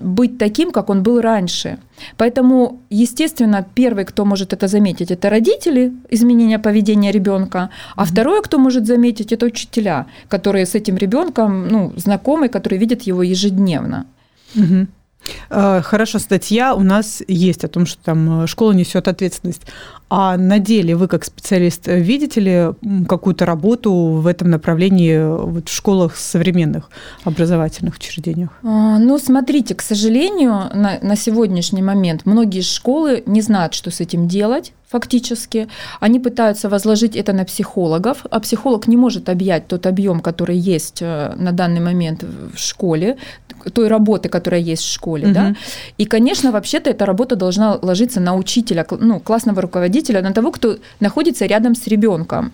быть 0.00 0.38
таким, 0.38 0.70
как 0.70 0.90
он 0.90 1.02
был 1.02 1.20
раньше. 1.20 1.78
Поэтому, 2.16 2.80
естественно, 2.90 3.66
первый, 3.74 4.04
кто 4.04 4.24
может 4.24 4.52
это 4.52 4.68
заметить, 4.68 5.10
это 5.10 5.30
родители, 5.30 5.92
изменения 6.10 6.58
поведения 6.58 7.12
ребенка, 7.12 7.70
а 7.96 8.02
mm-hmm. 8.02 8.06
второе, 8.06 8.42
кто 8.42 8.58
может 8.58 8.86
заметить, 8.86 9.32
это 9.32 9.46
учителя, 9.46 10.06
которые 10.28 10.66
с 10.66 10.74
этим 10.74 10.96
ребенком 10.96 11.68
ну, 11.68 11.92
знакомы, 11.96 12.48
которые 12.48 12.78
видят 12.80 13.02
его 13.02 13.22
ежедневно. 13.22 14.06
Mm-hmm. 14.54 14.86
Хорошо, 15.50 16.18
статья 16.18 16.74
у 16.74 16.80
нас 16.80 17.22
есть 17.26 17.64
о 17.64 17.68
том, 17.68 17.86
что 17.86 18.02
там 18.02 18.44
э, 18.44 18.46
школа 18.46 18.72
несет 18.72 19.08
ответственность. 19.08 19.62
А 20.10 20.36
на 20.36 20.58
деле 20.58 20.96
вы 20.96 21.06
как 21.06 21.24
специалист 21.24 21.86
видите 21.86 22.40
ли 22.40 23.06
какую-то 23.06 23.44
работу 23.44 23.92
в 23.92 24.26
этом 24.26 24.50
направлении 24.50 25.12
э, 25.12 25.36
вот 25.36 25.68
в 25.68 25.72
школах 25.72 26.16
современных 26.16 26.90
образовательных 27.24 27.96
учреждениях? 27.96 28.50
А, 28.62 28.98
ну, 28.98 29.18
смотрите, 29.18 29.74
к 29.74 29.82
сожалению, 29.82 30.70
на, 30.72 30.98
на 31.02 31.16
сегодняшний 31.16 31.82
момент 31.82 32.22
многие 32.24 32.62
школы 32.62 33.22
не 33.26 33.42
знают, 33.42 33.74
что 33.74 33.90
с 33.90 34.00
этим 34.00 34.28
делать 34.28 34.72
фактически. 34.88 35.68
Они 36.00 36.18
пытаются 36.18 36.68
возложить 36.68 37.14
это 37.14 37.32
на 37.32 37.44
психологов, 37.44 38.24
а 38.30 38.40
психолог 38.40 38.86
не 38.86 38.96
может 38.96 39.28
объять 39.28 39.68
тот 39.68 39.86
объем, 39.86 40.20
который 40.20 40.56
есть 40.56 41.02
э, 41.02 41.34
на 41.36 41.52
данный 41.52 41.80
момент 41.80 42.22
в 42.22 42.58
школе, 42.58 43.18
той 43.72 43.88
работы, 43.88 44.28
которая 44.28 44.60
есть 44.60 44.82
в 44.82 44.92
школе. 44.92 45.26
Угу. 45.26 45.34
Да? 45.34 45.54
И, 45.98 46.06
конечно, 46.06 46.52
вообще-то 46.52 46.90
эта 46.90 47.04
работа 47.04 47.36
должна 47.36 47.78
ложиться 47.80 48.20
на 48.20 48.34
учителя, 48.34 48.86
ну, 48.90 49.20
классного 49.20 49.62
руководителя, 49.62 49.97
на 50.22 50.32
того, 50.32 50.50
кто 50.50 50.76
находится 51.00 51.46
рядом 51.46 51.74
с 51.74 51.86
ребенком. 51.86 52.52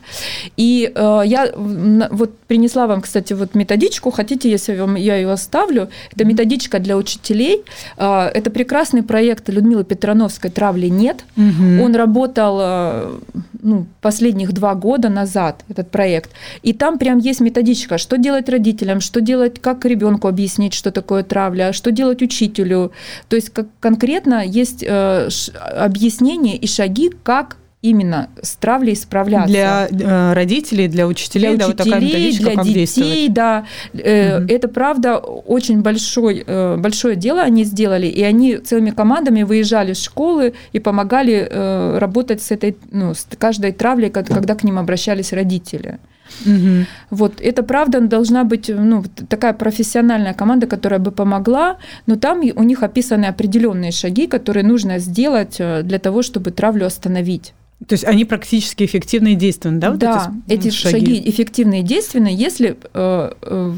И 0.57 0.93
э, 0.95 1.23
я 1.25 1.53
вот 1.55 2.39
принесла 2.47 2.87
вам, 2.87 3.01
кстати, 3.01 3.33
вот 3.35 3.55
методичку, 3.55 4.11
хотите, 4.11 4.51
если 4.51 4.77
вам, 4.77 4.97
я 4.97 5.17
ее 5.17 5.31
оставлю, 5.31 5.89
это 6.15 6.25
методичка 6.25 6.79
для 6.79 6.97
учителей. 6.97 7.63
Э, 7.97 8.31
это 8.35 8.51
прекрасный 8.51 9.03
проект 9.03 9.49
Людмилы 9.49 9.85
Петрановской 9.85 10.51
«Травли 10.51 10.89
нет». 10.89 11.25
Угу. 11.37 11.85
Он 11.85 11.95
работал 11.95 12.59
э, 12.61 13.19
ну, 13.65 13.87
последних 14.01 14.53
два 14.53 14.75
года 14.75 15.09
назад, 15.09 15.65
этот 15.69 15.91
проект. 15.91 16.31
И 16.63 16.73
там 16.73 16.99
прям 16.99 17.19
есть 17.19 17.41
методичка, 17.41 17.99
что 17.99 18.19
делать 18.19 18.49
родителям, 18.49 19.01
что 19.01 19.21
делать, 19.21 19.61
как 19.61 19.85
ребенку 19.87 20.29
объяснить, 20.29 20.75
что 20.75 20.93
такое 20.93 21.23
травля, 21.25 21.73
что 21.73 21.91
делать 21.91 22.23
учителю. 22.23 22.93
То 23.29 23.37
есть 23.37 23.51
как 23.51 23.67
конкретно 23.81 24.45
есть 24.45 24.85
э, 24.87 25.29
объяснение 25.77 26.57
и 26.57 26.67
шаги, 26.67 27.11
как 27.23 27.57
именно 27.85 28.31
с 28.41 28.57
травлей 28.57 28.97
справляться. 28.97 29.49
Для 29.51 29.89
э, 29.91 30.33
родителей, 30.33 30.89
для 30.89 31.07
учителей, 31.07 31.55
для 31.55 31.67
да, 31.67 31.73
учителей, 31.73 31.85
вот 31.85 32.01
такая 32.01 32.01
методичка, 32.01 32.45
для 32.45 32.55
как 32.55 32.65
детей, 32.65 32.81
действовать. 32.81 33.33
да. 33.35 33.67
Э, 33.93 34.39
угу. 34.39 34.47
Это 34.49 34.69
правда 34.69 35.19
очень 35.19 35.83
большой, 35.83 36.45
э, 36.47 36.77
большое 36.79 37.15
дело 37.15 37.43
они 37.43 37.65
сделали, 37.65 38.07
и 38.07 38.23
они 38.23 38.57
целыми 38.57 38.91
командами 38.91 39.43
выезжали 39.43 39.93
с 39.93 40.03
школы 40.03 40.55
и 40.73 40.79
помогали 40.79 41.47
э, 41.51 41.99
работать 41.99 42.41
с 42.41 42.51
этой, 42.51 42.75
ну, 42.91 43.13
с 43.13 43.27
каждой 43.39 43.73
травлей, 43.73 44.09
когда 44.09 44.55
к 44.55 44.65
ним 44.65 44.79
обращались 44.79 45.35
родители. 45.35 45.99
Угу. 46.47 46.87
Вот 47.11 47.41
это 47.43 47.63
правда 47.63 48.01
должна 48.01 48.45
быть 48.45 48.71
ну, 48.75 49.05
такая 49.29 49.53
профессиональная 49.53 50.33
команда, 50.33 50.67
которая 50.67 51.01
бы 51.01 51.13
помогла, 51.13 51.77
но 52.07 52.17
там 52.17 52.41
у 52.41 52.63
них 52.63 52.83
описаны 52.83 53.27
определенные 53.27 53.93
шаги, 53.93 54.27
которые 54.27 54.65
нужно 54.65 54.99
сделать 54.99 55.57
э, 55.59 55.83
для 55.83 55.99
того, 55.99 56.23
чтобы 56.23 56.51
травлю 56.51 56.87
остановить. 56.87 57.53
То 57.87 57.95
есть 57.95 58.05
они 58.05 58.25
практически 58.25 58.85
эффективны 58.85 59.33
и 59.33 59.35
действенны, 59.35 59.79
да? 59.79 59.91
Вот 59.91 59.99
да, 59.99 60.33
эти, 60.47 60.69
эти 60.69 60.75
шаги? 60.75 60.93
шаги 60.93 61.31
эффективны 61.31 61.81
и 61.81 61.83
действенны, 61.83 62.29
если 62.33 62.79
э, 62.95 63.33
э, 63.43 63.73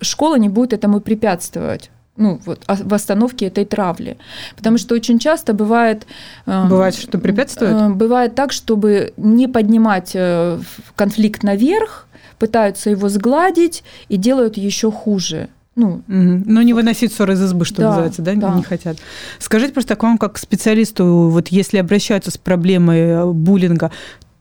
школа 0.00 0.36
не 0.36 0.48
будет 0.48 0.72
этому 0.72 1.00
препятствовать 1.00 1.90
ну, 2.16 2.40
вот, 2.44 2.62
в 2.66 2.94
остановке 2.94 3.46
этой 3.46 3.64
травли. 3.64 4.18
Потому 4.56 4.78
что 4.78 4.94
очень 4.94 5.18
часто 5.18 5.54
бывает... 5.54 6.06
Э, 6.46 6.68
бывает, 6.68 6.94
что 6.94 7.18
препятствует? 7.18 7.72
Э, 7.72 7.88
бывает 7.88 8.34
так, 8.34 8.52
чтобы 8.52 9.12
не 9.16 9.48
поднимать 9.48 10.12
э, 10.14 10.58
конфликт 10.96 11.42
наверх, 11.42 12.06
пытаются 12.38 12.90
его 12.90 13.08
сгладить 13.08 13.84
и 14.08 14.16
делают 14.16 14.56
еще 14.56 14.90
хуже. 14.92 15.48
Ну, 15.80 15.86
угу. 15.88 16.02
Но 16.46 16.62
не 16.62 16.74
выносить 16.74 17.12
ссоры 17.12 17.32
из 17.32 17.42
избы, 17.42 17.64
что 17.64 17.80
да, 17.80 17.88
называется, 17.88 18.22
да? 18.22 18.34
да, 18.34 18.54
не 18.54 18.62
хотят. 18.62 18.98
Скажите 19.38 19.72
просто 19.72 19.96
к 19.96 20.02
вам, 20.02 20.18
как 20.18 20.36
специалисту, 20.36 21.30
вот 21.30 21.48
если 21.48 21.78
обращаются 21.78 22.30
с 22.30 22.36
проблемой 22.36 23.32
буллинга, 23.32 23.90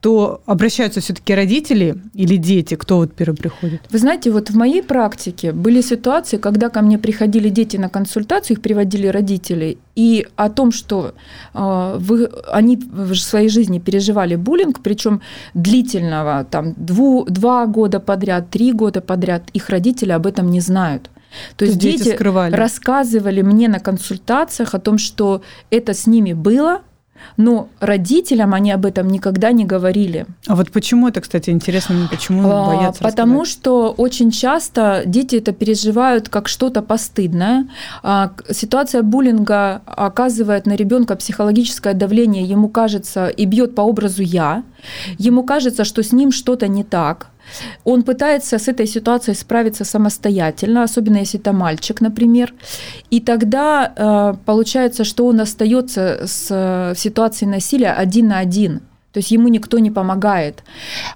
то 0.02 0.42
обращаются 0.46 1.00
все-таки 1.00 1.36
родители 1.36 1.96
или 2.14 2.38
дети? 2.38 2.76
Кто 2.76 2.98
вот 2.98 3.14
первый 3.14 3.36
приходит? 3.36 3.82
Вы 3.90 4.00
знаете, 4.00 4.32
вот 4.32 4.50
в 4.50 4.56
моей 4.56 4.82
практике 4.82 5.52
были 5.52 5.82
ситуации, 5.82 6.38
когда 6.38 6.70
ко 6.70 6.82
мне 6.82 6.98
приходили 6.98 7.50
дети 7.50 7.78
на 7.78 7.90
консультацию, 7.90 8.58
их 8.58 8.62
приводили 8.62 9.08
родители, 9.08 9.78
и 9.96 10.26
о 10.36 10.50
том, 10.50 10.72
что 10.72 11.14
э, 11.54 11.98
вы, 12.00 12.30
они 12.52 12.78
в 12.78 13.16
своей 13.16 13.50
жизни 13.50 13.80
переживали 13.80 14.36
буллинг, 14.36 14.80
причем 14.82 15.22
длительного, 15.54 16.46
там, 16.50 16.74
дву, 16.78 17.26
два 17.30 17.66
года 17.66 18.00
подряд, 18.00 18.50
три 18.50 18.72
года 18.72 19.02
подряд, 19.02 19.44
их 19.54 19.70
родители 19.70 20.12
об 20.12 20.26
этом 20.26 20.50
не 20.50 20.62
знают. 20.62 21.10
То, 21.56 21.58
То 21.58 21.66
есть 21.66 21.78
дети, 21.78 22.04
дети 22.04 22.16
скрывали. 22.16 22.56
рассказывали 22.56 23.42
мне 23.42 23.68
на 23.68 23.80
консультациях 23.80 24.74
о 24.74 24.80
том, 24.80 24.98
что 24.98 25.42
это 25.70 25.94
с 25.94 26.08
ними 26.08 26.34
было, 26.34 26.82
но 27.38 27.70
родителям 27.80 28.54
они 28.54 28.72
об 28.72 28.86
этом 28.86 29.08
никогда 29.08 29.52
не 29.52 29.66
говорили. 29.66 30.26
А 30.48 30.56
вот 30.56 30.72
почему 30.72 31.08
это, 31.08 31.22
кстати, 31.22 31.50
интересно, 31.50 31.96
мне 31.96 32.08
почему 32.10 32.50
а, 32.50 32.76
боятся 32.76 33.04
Потому 33.04 33.46
что 33.46 33.92
очень 33.92 34.32
часто 34.32 35.04
дети 35.06 35.38
это 35.38 35.52
переживают 35.52 36.30
как 36.30 36.48
что-то 36.48 36.82
постыдное. 36.82 37.68
А, 38.04 38.32
ситуация 38.50 39.04
буллинга 39.04 39.82
оказывает 39.86 40.66
на 40.66 40.76
ребенка 40.76 41.16
психологическое 41.16 41.94
давление, 41.94 42.44
ему 42.44 42.70
кажется, 42.70 43.28
и 43.28 43.46
бьет 43.46 43.76
по 43.76 43.82
образу 43.82 44.22
я. 44.22 44.64
Ему 45.18 45.44
кажется, 45.44 45.84
что 45.84 46.04
с 46.04 46.12
ним 46.12 46.32
что-то 46.32 46.68
не 46.68 46.84
так. 46.84 47.28
Он 47.84 48.04
пытается 48.04 48.58
с 48.58 48.68
этой 48.68 48.88
ситуацией 48.88 49.36
справиться 49.36 49.86
самостоятельно, 49.86 50.84
особенно 50.84 51.18
если 51.18 51.40
это 51.40 51.54
мальчик, 51.54 52.02
например. 52.02 52.54
И 53.10 53.20
тогда 53.20 53.94
э, 53.96 54.34
получается, 54.46 55.04
что 55.04 55.26
он 55.28 55.42
остается 55.42 56.28
с, 56.28 56.50
в 56.96 57.00
ситуации 57.00 57.46
насилия 57.46 57.92
один 57.92 58.28
на 58.28 58.40
один. 58.40 58.82
То 59.12 59.20
есть 59.20 59.32
ему 59.32 59.48
никто 59.48 59.80
не 59.80 59.90
помогает. 59.90 60.64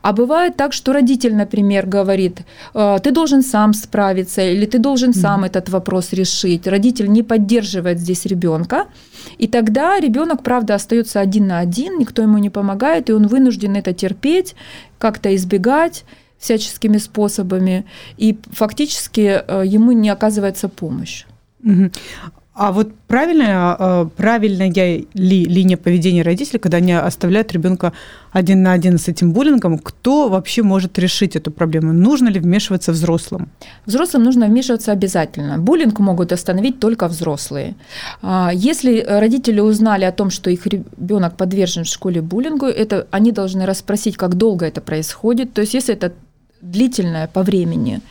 А 0.01 0.13
бывает 0.13 0.57
так, 0.57 0.73
что 0.73 0.93
родитель, 0.93 1.35
например, 1.35 1.85
говорит, 1.85 2.41
«Э, 2.73 2.97
ты 3.03 3.11
должен 3.11 3.43
сам 3.43 3.73
справиться 3.73 4.41
или 4.41 4.65
ты 4.65 4.79
должен 4.79 5.13
сам 5.13 5.43
mm-hmm. 5.43 5.47
этот 5.47 5.69
вопрос 5.69 6.13
решить. 6.13 6.67
Родитель 6.67 7.11
не 7.11 7.21
поддерживает 7.21 7.99
здесь 7.99 8.25
ребенка. 8.25 8.87
И 9.37 9.47
тогда 9.47 9.99
ребенок, 9.99 10.41
правда, 10.41 10.75
остается 10.75 11.19
один 11.19 11.47
на 11.47 11.59
один, 11.59 11.99
никто 11.99 12.21
ему 12.21 12.39
не 12.39 12.49
помогает, 12.49 13.09
и 13.09 13.13
он 13.13 13.27
вынужден 13.27 13.75
это 13.75 13.93
терпеть, 13.93 14.55
как-то 14.97 15.35
избегать 15.35 16.03
всяческими 16.43 16.97
способами, 16.97 17.85
и 18.17 18.37
фактически 18.51 19.41
э, 19.47 19.63
ему 19.65 19.93
не 19.93 20.09
оказывается 20.09 20.67
помощь. 20.67 21.25
А 22.55 22.71
вот 22.71 22.93
правильная, 23.07 23.75
э, 23.79 24.05
правильная 24.15 24.69
ли 24.69 25.45
линия 25.45 25.75
поведения 25.75 26.21
родителей, 26.21 26.59
когда 26.59 26.77
они 26.77 26.93
оставляют 26.93 27.51
ребенка 27.51 27.93
один 28.31 28.61
на 28.61 28.73
один 28.73 28.99
с 28.99 29.07
этим 29.07 29.33
буллингом, 29.33 29.79
кто 29.79 30.29
вообще 30.29 30.61
может 30.61 30.99
решить 30.99 31.35
эту 31.35 31.49
проблему? 31.49 31.93
Нужно 31.93 32.29
ли 32.29 32.39
вмешиваться 32.39 32.91
взрослым? 32.91 33.49
Взрослым 33.87 34.23
нужно 34.23 34.45
вмешиваться 34.45 34.91
обязательно. 34.91 35.57
Буллинг 35.57 35.99
могут 35.99 36.31
остановить 36.31 36.79
только 36.79 37.07
взрослые. 37.07 37.73
А, 38.21 38.51
если 38.53 39.03
родители 39.07 39.59
узнали 39.59 40.05
о 40.05 40.11
том, 40.11 40.29
что 40.29 40.51
их 40.51 40.67
ребенок 40.67 41.35
подвержен 41.35 41.85
в 41.85 41.87
школе 41.87 42.21
буллингу, 42.21 42.67
это 42.67 43.07
они 43.09 43.31
должны 43.31 43.65
расспросить, 43.65 44.15
как 44.15 44.35
долго 44.35 44.67
это 44.67 44.79
происходит. 44.79 45.53
То 45.53 45.61
есть, 45.61 45.73
если 45.73 45.95
это 45.95 46.13
длительное 46.63 47.27
по 47.27 47.43
времени 47.43 48.01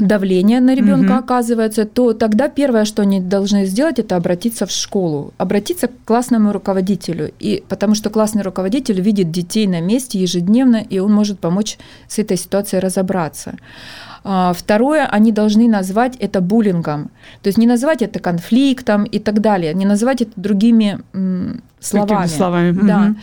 давление 0.00 0.60
на 0.60 0.74
ребенка 0.74 1.12
угу. 1.12 1.18
оказывается, 1.18 1.84
то 1.84 2.14
тогда 2.14 2.48
первое, 2.48 2.86
что 2.86 3.02
они 3.02 3.20
должны 3.20 3.66
сделать, 3.66 3.98
это 3.98 4.16
обратиться 4.16 4.64
в 4.64 4.70
школу, 4.70 5.34
обратиться 5.36 5.88
к 5.88 5.92
классному 6.06 6.52
руководителю, 6.52 7.30
и 7.38 7.62
потому 7.68 7.94
что 7.94 8.08
классный 8.08 8.42
руководитель 8.42 9.02
видит 9.02 9.30
детей 9.30 9.66
на 9.66 9.82
месте 9.82 10.18
ежедневно, 10.18 10.76
и 10.76 10.98
он 10.98 11.12
может 11.12 11.40
помочь 11.40 11.76
с 12.08 12.18
этой 12.18 12.38
ситуацией 12.38 12.80
разобраться. 12.80 13.54
А, 14.30 14.52
второе, 14.52 15.06
они 15.06 15.32
должны 15.32 15.68
назвать 15.68 16.14
это 16.16 16.42
буллингом. 16.42 17.10
То 17.40 17.48
есть 17.48 17.56
не 17.56 17.66
назвать 17.66 18.02
это 18.02 18.18
конфликтом 18.18 19.04
и 19.04 19.18
так 19.20 19.40
далее, 19.40 19.72
не 19.72 19.86
назвать 19.86 20.20
это 20.20 20.32
другими 20.36 21.00
словами. 21.80 22.26
словами. 22.26 22.72
Да. 22.72 23.14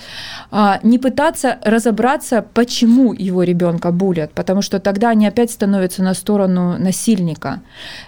Угу. 0.51 0.87
Не 0.89 0.97
пытаться 0.97 1.59
разобраться, 1.63 2.43
почему 2.55 3.13
его 3.13 3.43
ребенка 3.43 3.91
булят, 3.91 4.31
потому 4.31 4.63
что 4.63 4.79
тогда 4.79 5.09
они 5.09 5.27
опять 5.27 5.51
становятся 5.51 6.01
на 6.01 6.15
сторону 6.15 6.79
насильника. 6.79 7.61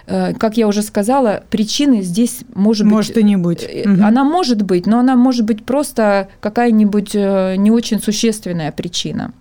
Э, 0.06 0.34
как 0.34 0.56
я 0.56 0.66
уже 0.66 0.82
сказала, 0.82 1.44
причины 1.50 2.02
здесь 2.02 2.40
может, 2.52 2.84
может 2.84 3.14
быть... 3.14 3.22
и 3.22 3.26
не 3.26 3.36
быть. 3.36 3.62
Угу. 3.62 4.02
Она 4.02 4.24
может 4.24 4.62
быть, 4.62 4.86
но 4.86 4.98
она 4.98 5.14
может 5.14 5.44
быть 5.44 5.64
просто 5.64 6.30
какая-нибудь 6.40 7.14
э, 7.14 7.54
не 7.58 7.70
очень 7.70 8.00
существенная 8.00 8.72
причина. 8.72 9.32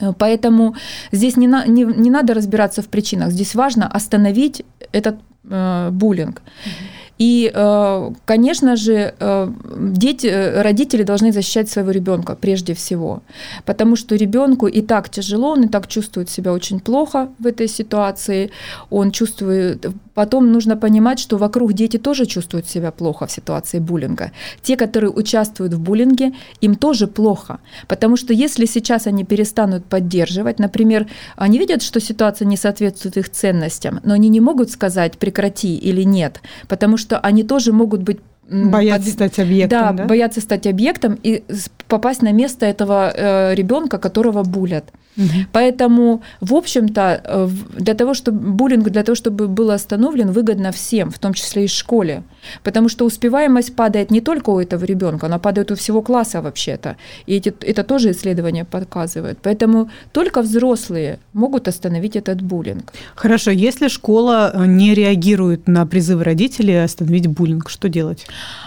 Э, 0.00 0.12
поэтому 0.18 0.74
здесь 1.12 1.36
не, 1.36 1.48
на, 1.48 1.66
не, 1.66 1.84
не 1.84 2.10
надо 2.10 2.34
разбираться 2.34 2.82
в 2.82 2.86
причинах, 2.86 3.30
здесь 3.30 3.54
важно 3.54 3.86
остановить 3.86 4.64
этот 4.92 5.16
э, 5.50 5.90
буллинг. 5.90 6.40
Mm-hmm. 6.40 7.02
И, 7.22 7.52
э, 7.54 8.10
конечно 8.24 8.76
же, 8.76 9.14
э, 9.20 9.48
дети, 9.92 10.26
э, 10.26 10.62
родители 10.62 11.04
должны 11.04 11.32
защищать 11.32 11.70
своего 11.70 11.92
ребенка 11.92 12.34
прежде 12.34 12.72
всего, 12.74 13.22
потому 13.64 13.96
что 13.96 14.16
ребенку 14.16 14.66
и 14.66 14.82
так 14.82 15.08
тяжело, 15.08 15.52
он 15.52 15.64
и 15.64 15.68
так 15.68 15.86
чувствует 15.86 16.30
себя 16.30 16.52
очень 16.52 16.80
плохо 16.80 17.28
в 17.38 17.46
этой 17.46 17.68
ситуации, 17.68 18.50
он 18.90 19.12
чувствует... 19.12 19.86
Потом 20.14 20.52
нужно 20.52 20.76
понимать, 20.76 21.18
что 21.20 21.38
вокруг 21.38 21.72
дети 21.72 21.98
тоже 21.98 22.26
чувствуют 22.26 22.68
себя 22.68 22.90
плохо 22.90 23.26
в 23.26 23.30
ситуации 23.30 23.78
буллинга. 23.78 24.30
Те, 24.62 24.76
которые 24.76 25.10
участвуют 25.10 25.74
в 25.74 25.80
буллинге, 25.80 26.32
им 26.60 26.74
тоже 26.74 27.06
плохо, 27.06 27.58
потому 27.88 28.16
что 28.16 28.34
если 28.34 28.66
сейчас 28.66 29.06
они 29.06 29.24
перестанут 29.24 29.84
поддерживать, 29.84 30.58
например, 30.58 31.06
они 31.36 31.58
видят, 31.58 31.82
что 31.82 32.00
ситуация 32.00 32.48
не 32.48 32.56
соответствует 32.56 33.16
их 33.16 33.28
ценностям, 33.28 34.00
но 34.04 34.14
они 34.14 34.28
не 34.28 34.40
могут 34.40 34.70
сказать 34.70 35.18
прекрати 35.18 35.76
или 35.76 36.04
нет, 36.04 36.40
потому 36.68 36.98
что 36.98 37.11
они 37.18 37.44
тоже 37.44 37.72
могут 37.72 38.02
быть 38.02 38.20
Боятся 38.48 39.06
под... 39.06 39.14
стать 39.14 39.38
объектом. 39.38 39.80
Да, 39.80 39.92
да, 39.92 40.04
боятся 40.04 40.40
стать 40.40 40.66
объектом 40.66 41.18
и 41.22 41.42
попасть 41.88 42.22
на 42.22 42.32
место 42.32 42.66
этого 42.66 43.12
э, 43.14 43.54
ребенка, 43.54 43.98
которого 43.98 44.42
булят. 44.42 44.84
Угу. 45.16 45.46
Поэтому, 45.52 46.22
в 46.40 46.54
общем-то, 46.54 47.20
э, 47.24 47.48
для 47.78 47.94
того, 47.94 48.14
чтобы 48.14 48.52
буллинг, 48.52 48.88
для 48.88 49.02
того, 49.02 49.14
чтобы 49.14 49.46
был 49.46 49.70
остановлен, 49.70 50.32
выгодно 50.32 50.72
всем, 50.72 51.10
в 51.10 51.18
том 51.18 51.34
числе 51.34 51.64
и 51.64 51.68
школе. 51.68 52.22
Потому 52.62 52.88
что 52.88 53.04
успеваемость 53.04 53.76
падает 53.76 54.10
не 54.10 54.20
только 54.20 54.50
у 54.50 54.58
этого 54.58 54.84
ребенка, 54.84 55.26
она 55.26 55.38
падает 55.38 55.70
у 55.70 55.74
всего 55.74 56.02
класса 56.02 56.40
вообще-то. 56.40 56.96
И 57.26 57.36
эти, 57.36 57.54
это 57.60 57.84
тоже 57.84 58.10
исследования 58.10 58.64
показывают. 58.64 59.38
Поэтому 59.42 59.90
только 60.12 60.40
взрослые 60.42 61.18
могут 61.34 61.68
остановить 61.68 62.16
этот 62.16 62.40
буллинг. 62.40 62.92
Хорошо, 63.14 63.50
если 63.50 63.88
школа 63.88 64.50
э, 64.54 64.66
не 64.66 64.94
реагирует 64.94 65.68
на 65.68 65.84
призывы 65.86 66.24
родителей 66.24 66.82
остановить 66.84 67.26
буллинг, 67.26 67.68
что 67.68 67.88
делать? 67.88 68.26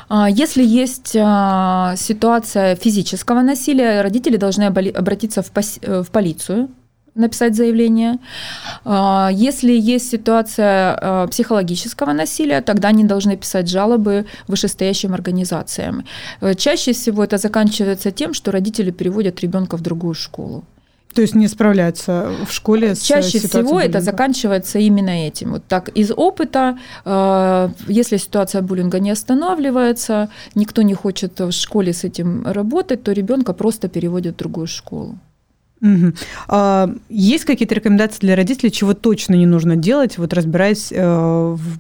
А, 0.10 0.30
если 0.30 0.64
есть 0.64 1.16
а, 1.20 1.96
ситуация 1.98 2.76
физического 2.76 3.42
насилия, 3.42 4.02
родители 4.02 4.38
должны 4.38 4.64
обратиться 4.64 5.42
в 5.42 5.52
э, 5.82 6.04
полицию, 6.12 6.70
написать 7.16 7.56
заявление. 7.56 8.20
А, 8.84 9.30
если 9.32 9.72
есть 9.72 10.10
ситуация 10.10 11.28
психологического 11.28 12.14
насилия, 12.14 12.62
тогда 12.62 12.90
они 12.90 13.04
должны 13.04 13.38
писать 13.38 13.70
жалобы 13.70 14.26
вышестоящим 14.48 15.14
организациям. 15.14 16.04
Э, 16.42 16.54
чаще 16.56 16.94
всего 16.94 17.24
это 17.24 17.38
заканчивается 17.38 18.12
тем, 18.12 18.34
что 18.34 18.52
родители 18.52 18.92
переводят 18.92 19.42
ребенка 19.42 19.78
в 19.78 19.82
другую 19.82 20.14
школу. 20.14 20.64
То 21.16 21.22
есть 21.22 21.36
не 21.36 21.48
справляться 21.48 22.30
в 22.46 22.52
школе 22.52 22.94
с 22.94 23.02
Чаще 23.02 23.40
всего 23.40 23.64
буллинга. 23.64 23.86
это 23.86 24.02
заканчивается 24.02 24.80
именно 24.80 25.28
этим. 25.28 25.52
Вот 25.52 25.64
так 25.66 25.90
из 25.98 26.12
опыта, 26.12 26.78
э, 27.06 27.70
если 27.88 28.18
ситуация 28.18 28.62
буллинга 28.62 29.00
не 29.00 29.12
останавливается, 29.12 30.28
никто 30.56 30.82
не 30.82 30.94
хочет 30.94 31.40
в 31.40 31.52
школе 31.52 31.94
с 31.94 32.04
этим 32.04 32.46
работать, 32.46 33.04
то 33.04 33.14
ребенка 33.14 33.54
просто 33.54 33.88
переводят 33.88 34.36
в 34.36 34.38
другую 34.40 34.68
школу. 34.68 35.18
Угу. 35.82 36.14
А, 36.50 36.90
есть 37.10 37.46
какие-то 37.46 37.76
рекомендации 37.76 38.20
для 38.20 38.36
родителей, 38.36 38.72
чего 38.72 38.94
точно 38.94 39.36
не 39.36 39.46
нужно 39.46 39.78
делать, 39.78 40.18
вот 40.18 40.34
разбираясь 40.34 40.92
э, 40.92 41.02
в 41.56 41.80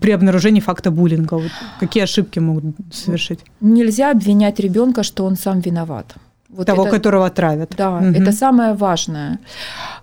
при 0.00 0.10
обнаружении 0.12 0.60
факта 0.60 0.90
буллинга? 0.90 1.34
Вот 1.34 1.50
какие 1.80 2.02
ошибки 2.02 2.40
могут 2.40 2.64
совершить? 2.92 3.40
Нельзя 3.60 4.10
обвинять 4.10 4.60
ребенка, 4.60 5.02
что 5.02 5.24
он 5.24 5.36
сам 5.36 5.60
виноват. 5.60 6.16
Вот 6.58 6.66
Того, 6.66 6.86
это, 6.86 6.96
которого 6.96 7.30
травят. 7.30 7.72
Да, 7.76 7.98
угу. 7.98 8.06
это 8.06 8.32
самое 8.32 8.74
важное. 8.74 9.38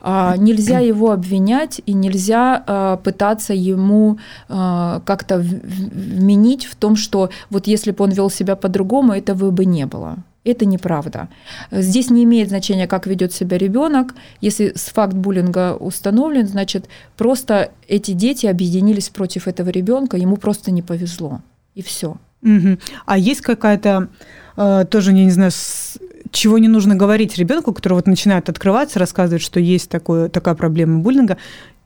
А, 0.02 0.38
нельзя 0.38 0.80
его 0.80 1.12
обвинять 1.12 1.82
и 1.86 1.92
нельзя 1.92 2.64
а, 2.66 2.96
пытаться 2.96 3.54
ему 3.54 4.20
а, 4.48 5.02
как-то 5.06 5.38
вменить 5.38 6.64
в 6.64 6.76
том, 6.78 6.96
что 6.96 7.30
вот 7.50 7.68
если 7.68 7.92
бы 7.92 8.06
он 8.06 8.12
вел 8.12 8.30
себя 8.30 8.56
по-другому, 8.56 9.12
этого 9.12 9.52
бы 9.52 9.66
не 9.66 9.86
было. 9.86 10.16
Это 10.46 10.66
неправда. 10.66 11.28
Здесь 11.72 12.10
не 12.10 12.24
имеет 12.24 12.48
значения, 12.48 12.88
как 12.88 13.06
ведет 13.06 13.34
себя 13.34 13.58
ребенок. 13.58 14.16
Если 14.40 14.72
факт 14.78 15.14
буллинга 15.14 15.76
установлен, 15.76 16.48
значит, 16.48 16.86
просто 17.18 17.72
эти 17.90 18.12
дети 18.12 18.46
объединились 18.46 19.10
против 19.10 19.50
этого 19.50 19.68
ребенка, 19.68 20.16
ему 20.16 20.38
просто 20.38 20.72
не 20.72 20.82
повезло. 20.82 21.42
И 21.74 21.82
все. 21.82 22.16
Угу. 22.44 22.78
А 23.06 23.18
есть 23.18 23.42
какая-то 23.42 24.08
э, 24.56 24.86
тоже, 24.90 25.12
я 25.12 25.26
не 25.26 25.32
знаю, 25.32 25.52
с, 25.52 25.98
чего 26.32 26.58
не 26.58 26.68
нужно 26.68 26.96
говорить 26.96 27.38
ребенку, 27.38 27.74
который 27.74 27.94
вот 27.94 28.08
начинает 28.08 28.50
открываться, 28.50 29.00
рассказывать, 29.00 29.42
что 29.42 29.60
есть 29.60 29.90
такое, 29.90 30.30
такая 30.30 30.56
проблема 30.56 31.00
буллинга, 31.00 31.38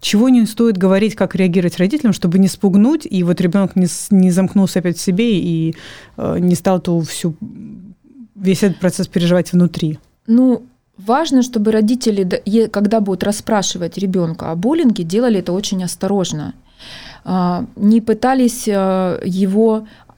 чего 0.02 0.30
не 0.30 0.46
стоит 0.46 0.78
говорить, 0.78 1.16
как 1.16 1.36
реагировать 1.36 1.78
родителям, 1.78 2.14
чтобы 2.14 2.40
не 2.40 2.48
спугнуть, 2.48 3.06
и 3.10 3.24
вот 3.24 3.42
ребенок 3.42 3.76
не, 3.76 3.88
не 4.12 4.32
замкнулся 4.32 4.80
опять 4.80 4.98
в 4.98 5.02
себе 5.02 5.38
и 5.40 5.76
э, 6.18 6.40
не 6.40 6.56
стал 6.56 6.80
ту 6.80 7.02
всю 7.02 7.36
весь 8.36 8.64
этот 8.64 8.80
процесс 8.80 9.08
переживать 9.08 9.52
внутри? 9.52 10.00
Ну, 10.28 10.64
важно, 10.98 11.42
чтобы 11.44 11.72
родители, 11.72 12.68
когда 12.68 13.02
будут 13.02 13.24
расспрашивать 13.24 13.98
ребенка 13.98 14.52
о 14.52 14.56
буллинге, 14.56 15.04
делали 15.04 15.40
это 15.40 15.52
очень 15.52 15.84
осторожно. 15.84 16.54
А, 17.26 17.66
не 17.76 18.00
пытались 18.00 18.68
э, 18.68 19.20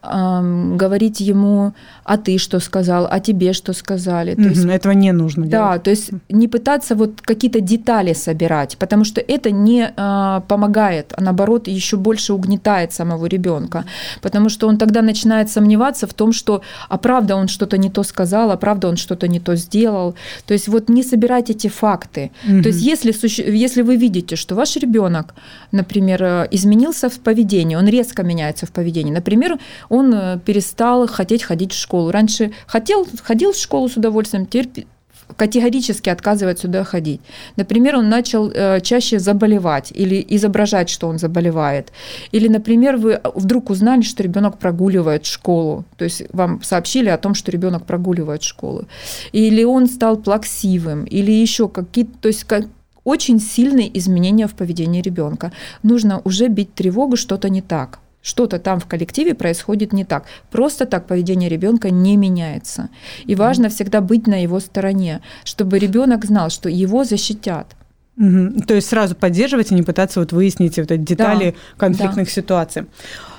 его 0.04 0.78
говорить 0.78 1.20
ему, 1.20 1.74
а 2.04 2.18
ты 2.18 2.38
что 2.38 2.60
сказал, 2.60 3.08
а 3.10 3.20
тебе 3.20 3.54
что 3.54 3.74
сказали. 3.74 4.36
То 4.36 4.42
есть, 4.42 4.66
этого 4.66 4.94
не 4.94 5.12
нужно 5.12 5.46
да, 5.46 5.70
делать. 5.70 5.84
то 5.84 5.90
есть 5.90 6.12
не 6.30 6.48
пытаться 6.48 6.96
вот 6.96 7.22
какие-то 7.22 7.62
детали 7.62 8.14
собирать, 8.14 8.78
потому 8.78 9.06
что 9.06 9.22
это 9.22 9.52
не 9.52 9.92
а, 9.96 10.42
помогает, 10.42 11.14
а 11.18 11.22
наоборот 11.22 11.68
еще 11.68 11.98
больше 11.98 12.34
угнетает 12.34 12.94
самого 12.94 13.28
ребенка, 13.28 13.86
потому 14.22 14.50
что 14.50 14.68
он 14.68 14.78
тогда 14.78 15.02
начинает 15.02 15.50
сомневаться 15.50 16.08
в 16.08 16.14
том, 16.14 16.34
что 16.34 16.62
а 16.90 16.98
правда 16.98 17.36
он 17.36 17.48
что-то 17.48 17.78
не 17.78 17.90
то 17.90 18.04
сказал, 18.04 18.52
а 18.52 18.58
правда 18.58 18.88
он 18.88 18.98
что-то 18.98 19.28
не 19.28 19.40
то 19.40 19.56
сделал. 19.56 20.16
То 20.46 20.54
есть 20.54 20.68
вот 20.68 20.90
не 20.90 21.04
собирать 21.04 21.50
эти 21.50 21.68
факты. 21.68 22.32
Угу. 22.48 22.64
То 22.64 22.70
есть 22.70 22.82
если, 22.82 23.14
если 23.52 23.82
вы 23.84 23.96
видите, 23.98 24.36
что 24.36 24.56
ваш 24.56 24.76
ребенок, 24.78 25.34
например, 25.72 26.24
э, 26.24 26.48
изменился 26.52 27.10
в 27.10 27.20
поведении, 27.20 27.76
он 27.76 27.88
резко 27.88 28.24
меняется 28.24 28.66
в 28.66 28.72
поведении, 28.72 29.14
например, 29.14 29.60
он 29.92 30.14
э, 30.14 30.40
перестал 30.46 31.06
хотеть 31.08 31.44
ходить 31.44 31.74
в 31.74 31.78
школу. 31.78 32.12
Раньше 32.12 32.52
хотел, 32.66 33.06
ходил 33.22 33.52
в 33.52 33.58
школу 33.58 33.90
с 33.90 33.98
удовольствием, 33.98 34.46
теперь 34.46 34.88
категорически 35.36 36.10
отказывает 36.10 36.60
сюда 36.60 36.84
ходить. 36.84 37.20
Например, 37.58 37.98
он 37.98 38.10
начал 38.10 38.50
э, 38.50 38.80
чаще 38.82 39.20
заболевать 39.20 39.92
или 39.94 40.26
изображать, 40.30 40.90
что 40.90 41.08
он 41.08 41.20
заболевает. 41.20 41.92
Или, 42.32 42.48
например, 42.48 42.96
вы 42.98 43.20
вдруг 43.36 43.70
узнали, 43.70 44.02
что 44.02 44.24
ребенок 44.24 44.58
прогуливает 44.58 45.26
школу. 45.26 45.84
То 45.98 46.06
есть 46.06 46.24
вам 46.32 46.62
сообщили 46.64 47.10
о 47.10 47.18
том, 47.18 47.34
что 47.34 47.52
ребенок 47.52 47.86
прогуливает 47.86 48.44
школу. 48.44 48.86
Или 49.34 49.64
он 49.66 49.88
стал 49.88 50.18
плаксивым, 50.18 51.04
или 51.04 51.32
еще 51.32 51.68
какие-то, 51.68 52.14
то 52.22 52.28
есть 52.30 52.46
как, 52.46 52.66
очень 53.04 53.40
сильные 53.40 53.98
изменения 53.98 54.48
в 54.48 54.54
поведении 54.54 55.02
ребенка. 55.02 55.52
Нужно 55.84 56.22
уже 56.24 56.48
бить 56.48 56.74
тревогу, 56.74 57.18
что-то 57.18 57.50
не 57.50 57.62
так 57.62 58.00
что-то 58.22 58.60
там 58.60 58.80
в 58.80 58.86
коллективе 58.86 59.34
происходит 59.34 59.94
не 59.94 60.06
так. 60.06 60.26
Просто 60.50 60.86
так 60.86 61.08
поведение 61.08 61.50
ребенка 61.50 61.90
не 61.90 62.18
меняется. 62.18 62.90
И 63.26 63.36
важно 63.36 63.70
всегда 63.70 64.02
быть 64.02 64.28
на 64.28 64.42
его 64.42 64.60
стороне, 64.60 65.22
чтобы 65.44 65.80
ребенок 65.80 66.26
знал, 66.26 66.50
что 66.50 66.70
его 66.70 67.04
защитят. 67.04 67.76
Угу. 68.18 68.62
То 68.68 68.76
есть 68.76 68.88
сразу 68.90 69.16
поддерживать 69.16 69.72
и 69.72 69.76
не 69.76 69.84
пытаться 69.84 70.20
вот 70.20 70.32
выяснить 70.32 70.78
вот 70.78 70.92
эти 70.92 71.02
детали 71.02 71.52
да, 71.52 71.58
конфликтных 71.78 72.28
да. 72.28 72.32
ситуаций. 72.32 72.86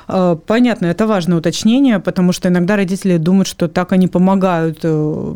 А, 0.09 0.37
понятно, 0.37 0.87
это 0.87 1.07
важное 1.07 1.38
уточнение, 1.38 1.99
потому 1.99 2.33
что 2.33 2.49
иногда 2.49 2.77
родители 2.77 3.17
думают, 3.17 3.49
что 3.49 3.69
так 3.69 3.93
они 3.93 4.09
помогают 4.09 4.81
э, 4.83 5.35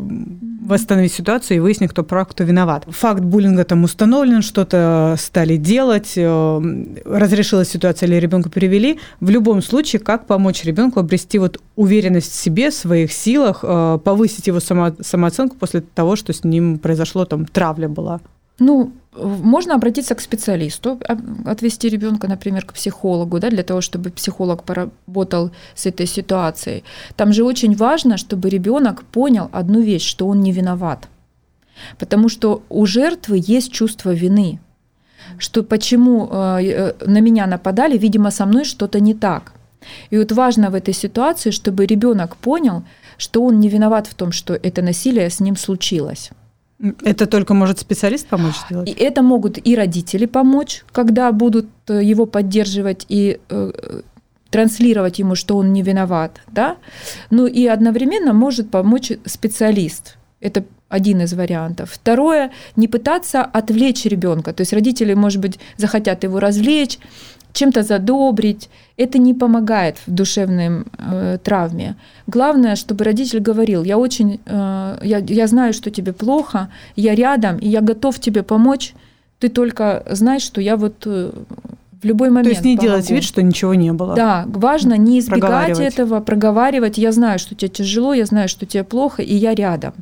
восстановить 0.67 1.13
ситуацию 1.13 1.57
и 1.57 1.59
выяснить, 1.59 1.91
кто 1.91 2.03
прав, 2.03 2.27
кто 2.27 2.43
виноват. 2.43 2.85
Факт 2.87 3.21
буллинга 3.21 3.63
там 3.63 3.83
установлен, 3.83 4.41
что-то 4.41 5.15
стали 5.17 5.55
делать, 5.57 6.13
э, 6.15 7.01
разрешилась 7.05 7.69
ситуация 7.69 8.07
или 8.07 8.15
ребенка 8.15 8.49
перевели. 8.49 8.99
В 9.19 9.29
любом 9.29 9.61
случае, 9.61 9.99
как 9.99 10.27
помочь 10.27 10.63
ребенку 10.63 10.99
обрести 10.99 11.39
вот 11.39 11.59
уверенность 11.75 12.31
в 12.31 12.35
себе, 12.35 12.69
в 12.69 12.73
своих 12.73 13.11
силах, 13.11 13.59
э, 13.63 13.99
повысить 14.03 14.47
его 14.47 14.59
само, 14.59 14.91
самооценку 15.01 15.55
после 15.55 15.81
того, 15.81 16.15
что 16.15 16.33
с 16.33 16.43
ним 16.43 16.79
произошло, 16.79 17.25
там 17.25 17.45
травля 17.45 17.87
была? 17.87 18.19
Ну, 18.59 18.91
можно 19.17 19.75
обратиться 19.75 20.15
к 20.15 20.21
специалисту, 20.21 20.99
отвести 21.45 21.89
ребенка, 21.89 22.27
например, 22.27 22.65
к 22.65 22.73
психологу, 22.73 23.39
да, 23.39 23.49
для 23.49 23.63
того, 23.63 23.81
чтобы 23.81 24.09
психолог 24.09 24.63
поработал 24.63 25.51
с 25.75 25.85
этой 25.85 26.07
ситуацией. 26.07 26.83
Там 27.15 27.33
же 27.33 27.43
очень 27.43 27.75
важно, 27.75 28.17
чтобы 28.17 28.49
ребенок 28.49 29.03
понял 29.03 29.49
одну 29.51 29.81
вещь, 29.81 30.07
что 30.07 30.27
он 30.27 30.41
не 30.41 30.51
виноват. 30.51 31.07
Потому 31.99 32.29
что 32.29 32.61
у 32.69 32.85
жертвы 32.85 33.41
есть 33.41 33.71
чувство 33.71 34.13
вины, 34.13 34.59
что 35.37 35.63
почему 35.63 36.29
э, 36.31 36.59
э, 36.63 36.93
на 37.05 37.21
меня 37.21 37.47
нападали, 37.47 37.97
видимо, 37.97 38.31
со 38.31 38.45
мной 38.45 38.65
что-то 38.65 38.99
не 38.99 39.13
так. 39.13 39.53
И 40.09 40.17
вот 40.17 40.31
важно 40.31 40.69
в 40.69 40.75
этой 40.75 40.93
ситуации, 40.93 41.51
чтобы 41.51 41.85
ребенок 41.85 42.35
понял, 42.35 42.83
что 43.17 43.43
он 43.43 43.59
не 43.59 43.69
виноват 43.69 44.07
в 44.07 44.13
том, 44.13 44.31
что 44.31 44.53
это 44.53 44.81
насилие 44.81 45.29
с 45.29 45.39
ним 45.39 45.55
случилось. 45.55 46.31
Это 47.03 47.25
только 47.25 47.53
может 47.53 47.79
специалист 47.79 48.27
помочь 48.27 48.55
сделать? 48.67 48.89
И 48.89 48.91
это 48.91 49.23
могут 49.23 49.57
и 49.65 49.75
родители 49.75 50.25
помочь, 50.25 50.83
когда 50.91 51.31
будут 51.31 51.67
э, 51.87 52.03
его 52.03 52.25
поддерживать 52.27 53.05
и 53.09 53.39
э, 53.49 54.01
транслировать 54.51 55.19
ему, 55.19 55.35
что 55.35 55.57
он 55.57 55.73
не 55.73 55.81
виноват, 55.81 56.41
да. 56.51 56.77
Ну 57.31 57.47
и 57.47 57.65
одновременно 57.65 58.33
может 58.33 58.69
помочь 58.69 59.11
специалист. 59.25 60.17
Это 60.39 60.65
один 60.87 61.21
из 61.21 61.33
вариантов. 61.33 61.91
Второе, 61.93 62.51
не 62.75 62.87
пытаться 62.87 63.41
отвлечь 63.43 64.05
ребенка. 64.05 64.53
То 64.53 64.61
есть 64.61 64.71
родители, 64.71 65.13
может 65.15 65.41
быть, 65.41 65.59
захотят 65.77 66.23
его 66.23 66.39
развлечь, 66.39 66.99
чем-то 67.53 67.83
задобрить. 67.83 68.69
Это 68.97 69.17
не 69.17 69.33
помогает 69.33 69.97
в 70.05 70.11
душевной 70.11 70.83
э, 70.97 71.37
травме. 71.43 71.95
Главное, 72.27 72.75
чтобы 72.75 73.03
родитель 73.03 73.39
говорил, 73.39 73.83
я 73.83 73.97
очень, 73.97 74.39
э, 74.45 74.97
я, 75.03 75.17
я 75.19 75.47
знаю, 75.47 75.73
что 75.73 75.89
тебе 75.91 76.13
плохо, 76.13 76.69
я 76.95 77.15
рядом, 77.15 77.57
и 77.57 77.67
я 77.67 77.81
готов 77.81 78.19
тебе 78.19 78.43
помочь. 78.43 78.93
Ты 79.39 79.49
только 79.49 80.03
знаешь, 80.09 80.41
что 80.41 80.61
я 80.61 80.77
вот 80.77 81.03
э, 81.05 81.31
в 82.01 82.05
любой 82.05 82.29
момент. 82.29 82.45
То 82.45 82.49
есть 82.49 82.65
не 82.65 82.75
помогу. 82.75 82.91
делать 82.91 83.09
вид, 83.11 83.23
что 83.23 83.41
ничего 83.41 83.73
не 83.73 83.93
было. 83.93 84.15
Да, 84.15 84.45
важно 84.47 84.97
не 84.97 85.19
избегать 85.19 85.79
этого, 85.79 86.19
проговаривать. 86.19 86.97
Я 86.97 87.11
знаю, 87.11 87.39
что 87.39 87.55
тебе 87.55 87.69
тяжело, 87.69 88.13
я 88.13 88.25
знаю, 88.25 88.49
что 88.49 88.65
тебе 88.65 88.83
плохо, 88.83 89.21
и 89.21 89.35
я 89.35 89.53
рядом. 89.53 89.93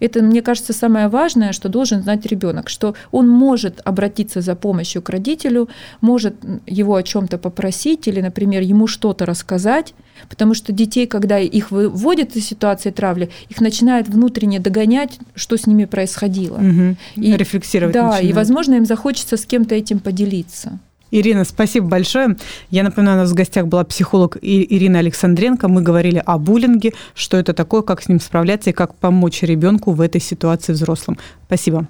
Это, 0.00 0.22
мне 0.22 0.42
кажется, 0.42 0.72
самое 0.72 1.08
важное, 1.08 1.52
что 1.52 1.68
должен 1.68 2.02
знать 2.02 2.26
ребенок, 2.26 2.68
что 2.68 2.94
он 3.10 3.28
может 3.28 3.80
обратиться 3.84 4.40
за 4.40 4.54
помощью 4.54 5.02
к 5.02 5.08
родителю, 5.08 5.68
может 6.00 6.36
его 6.66 6.94
о 6.94 7.02
чем-то 7.02 7.38
попросить 7.38 8.08
или, 8.08 8.20
например, 8.20 8.62
ему 8.62 8.86
что-то 8.86 9.26
рассказать, 9.26 9.94
потому 10.28 10.54
что 10.54 10.72
детей, 10.72 11.06
когда 11.06 11.38
их 11.38 11.70
выводят 11.70 12.36
из 12.36 12.46
ситуации 12.46 12.90
травли, 12.90 13.30
их 13.48 13.60
начинают 13.60 14.08
внутренне 14.08 14.58
догонять, 14.58 15.18
что 15.34 15.56
с 15.56 15.66
ними 15.66 15.84
происходило. 15.84 16.56
Угу. 16.56 16.96
И, 17.16 17.36
Рефлексировать. 17.36 17.94
Да, 17.94 18.04
начинают. 18.04 18.30
и, 18.30 18.32
возможно, 18.32 18.74
им 18.74 18.86
захочется 18.86 19.36
с 19.36 19.46
кем-то 19.46 19.74
этим 19.74 19.98
поделиться. 19.98 20.78
Ирина, 21.10 21.44
спасибо 21.44 21.88
большое. 21.88 22.36
Я 22.70 22.82
напоминаю, 22.82 23.18
у 23.18 23.22
нас 23.22 23.30
в 23.30 23.34
гостях 23.34 23.66
была 23.66 23.84
психолог 23.84 24.36
Ирина 24.42 24.98
Александренко. 24.98 25.68
Мы 25.68 25.82
говорили 25.82 26.22
о 26.24 26.38
буллинге, 26.38 26.92
что 27.14 27.36
это 27.36 27.52
такое, 27.52 27.82
как 27.82 28.02
с 28.02 28.08
ним 28.08 28.20
справляться 28.20 28.70
и 28.70 28.72
как 28.72 28.94
помочь 28.94 29.42
ребенку 29.42 29.92
в 29.92 30.00
этой 30.00 30.20
ситуации 30.20 30.72
взрослым. 30.72 31.18
Спасибо. 31.46 31.86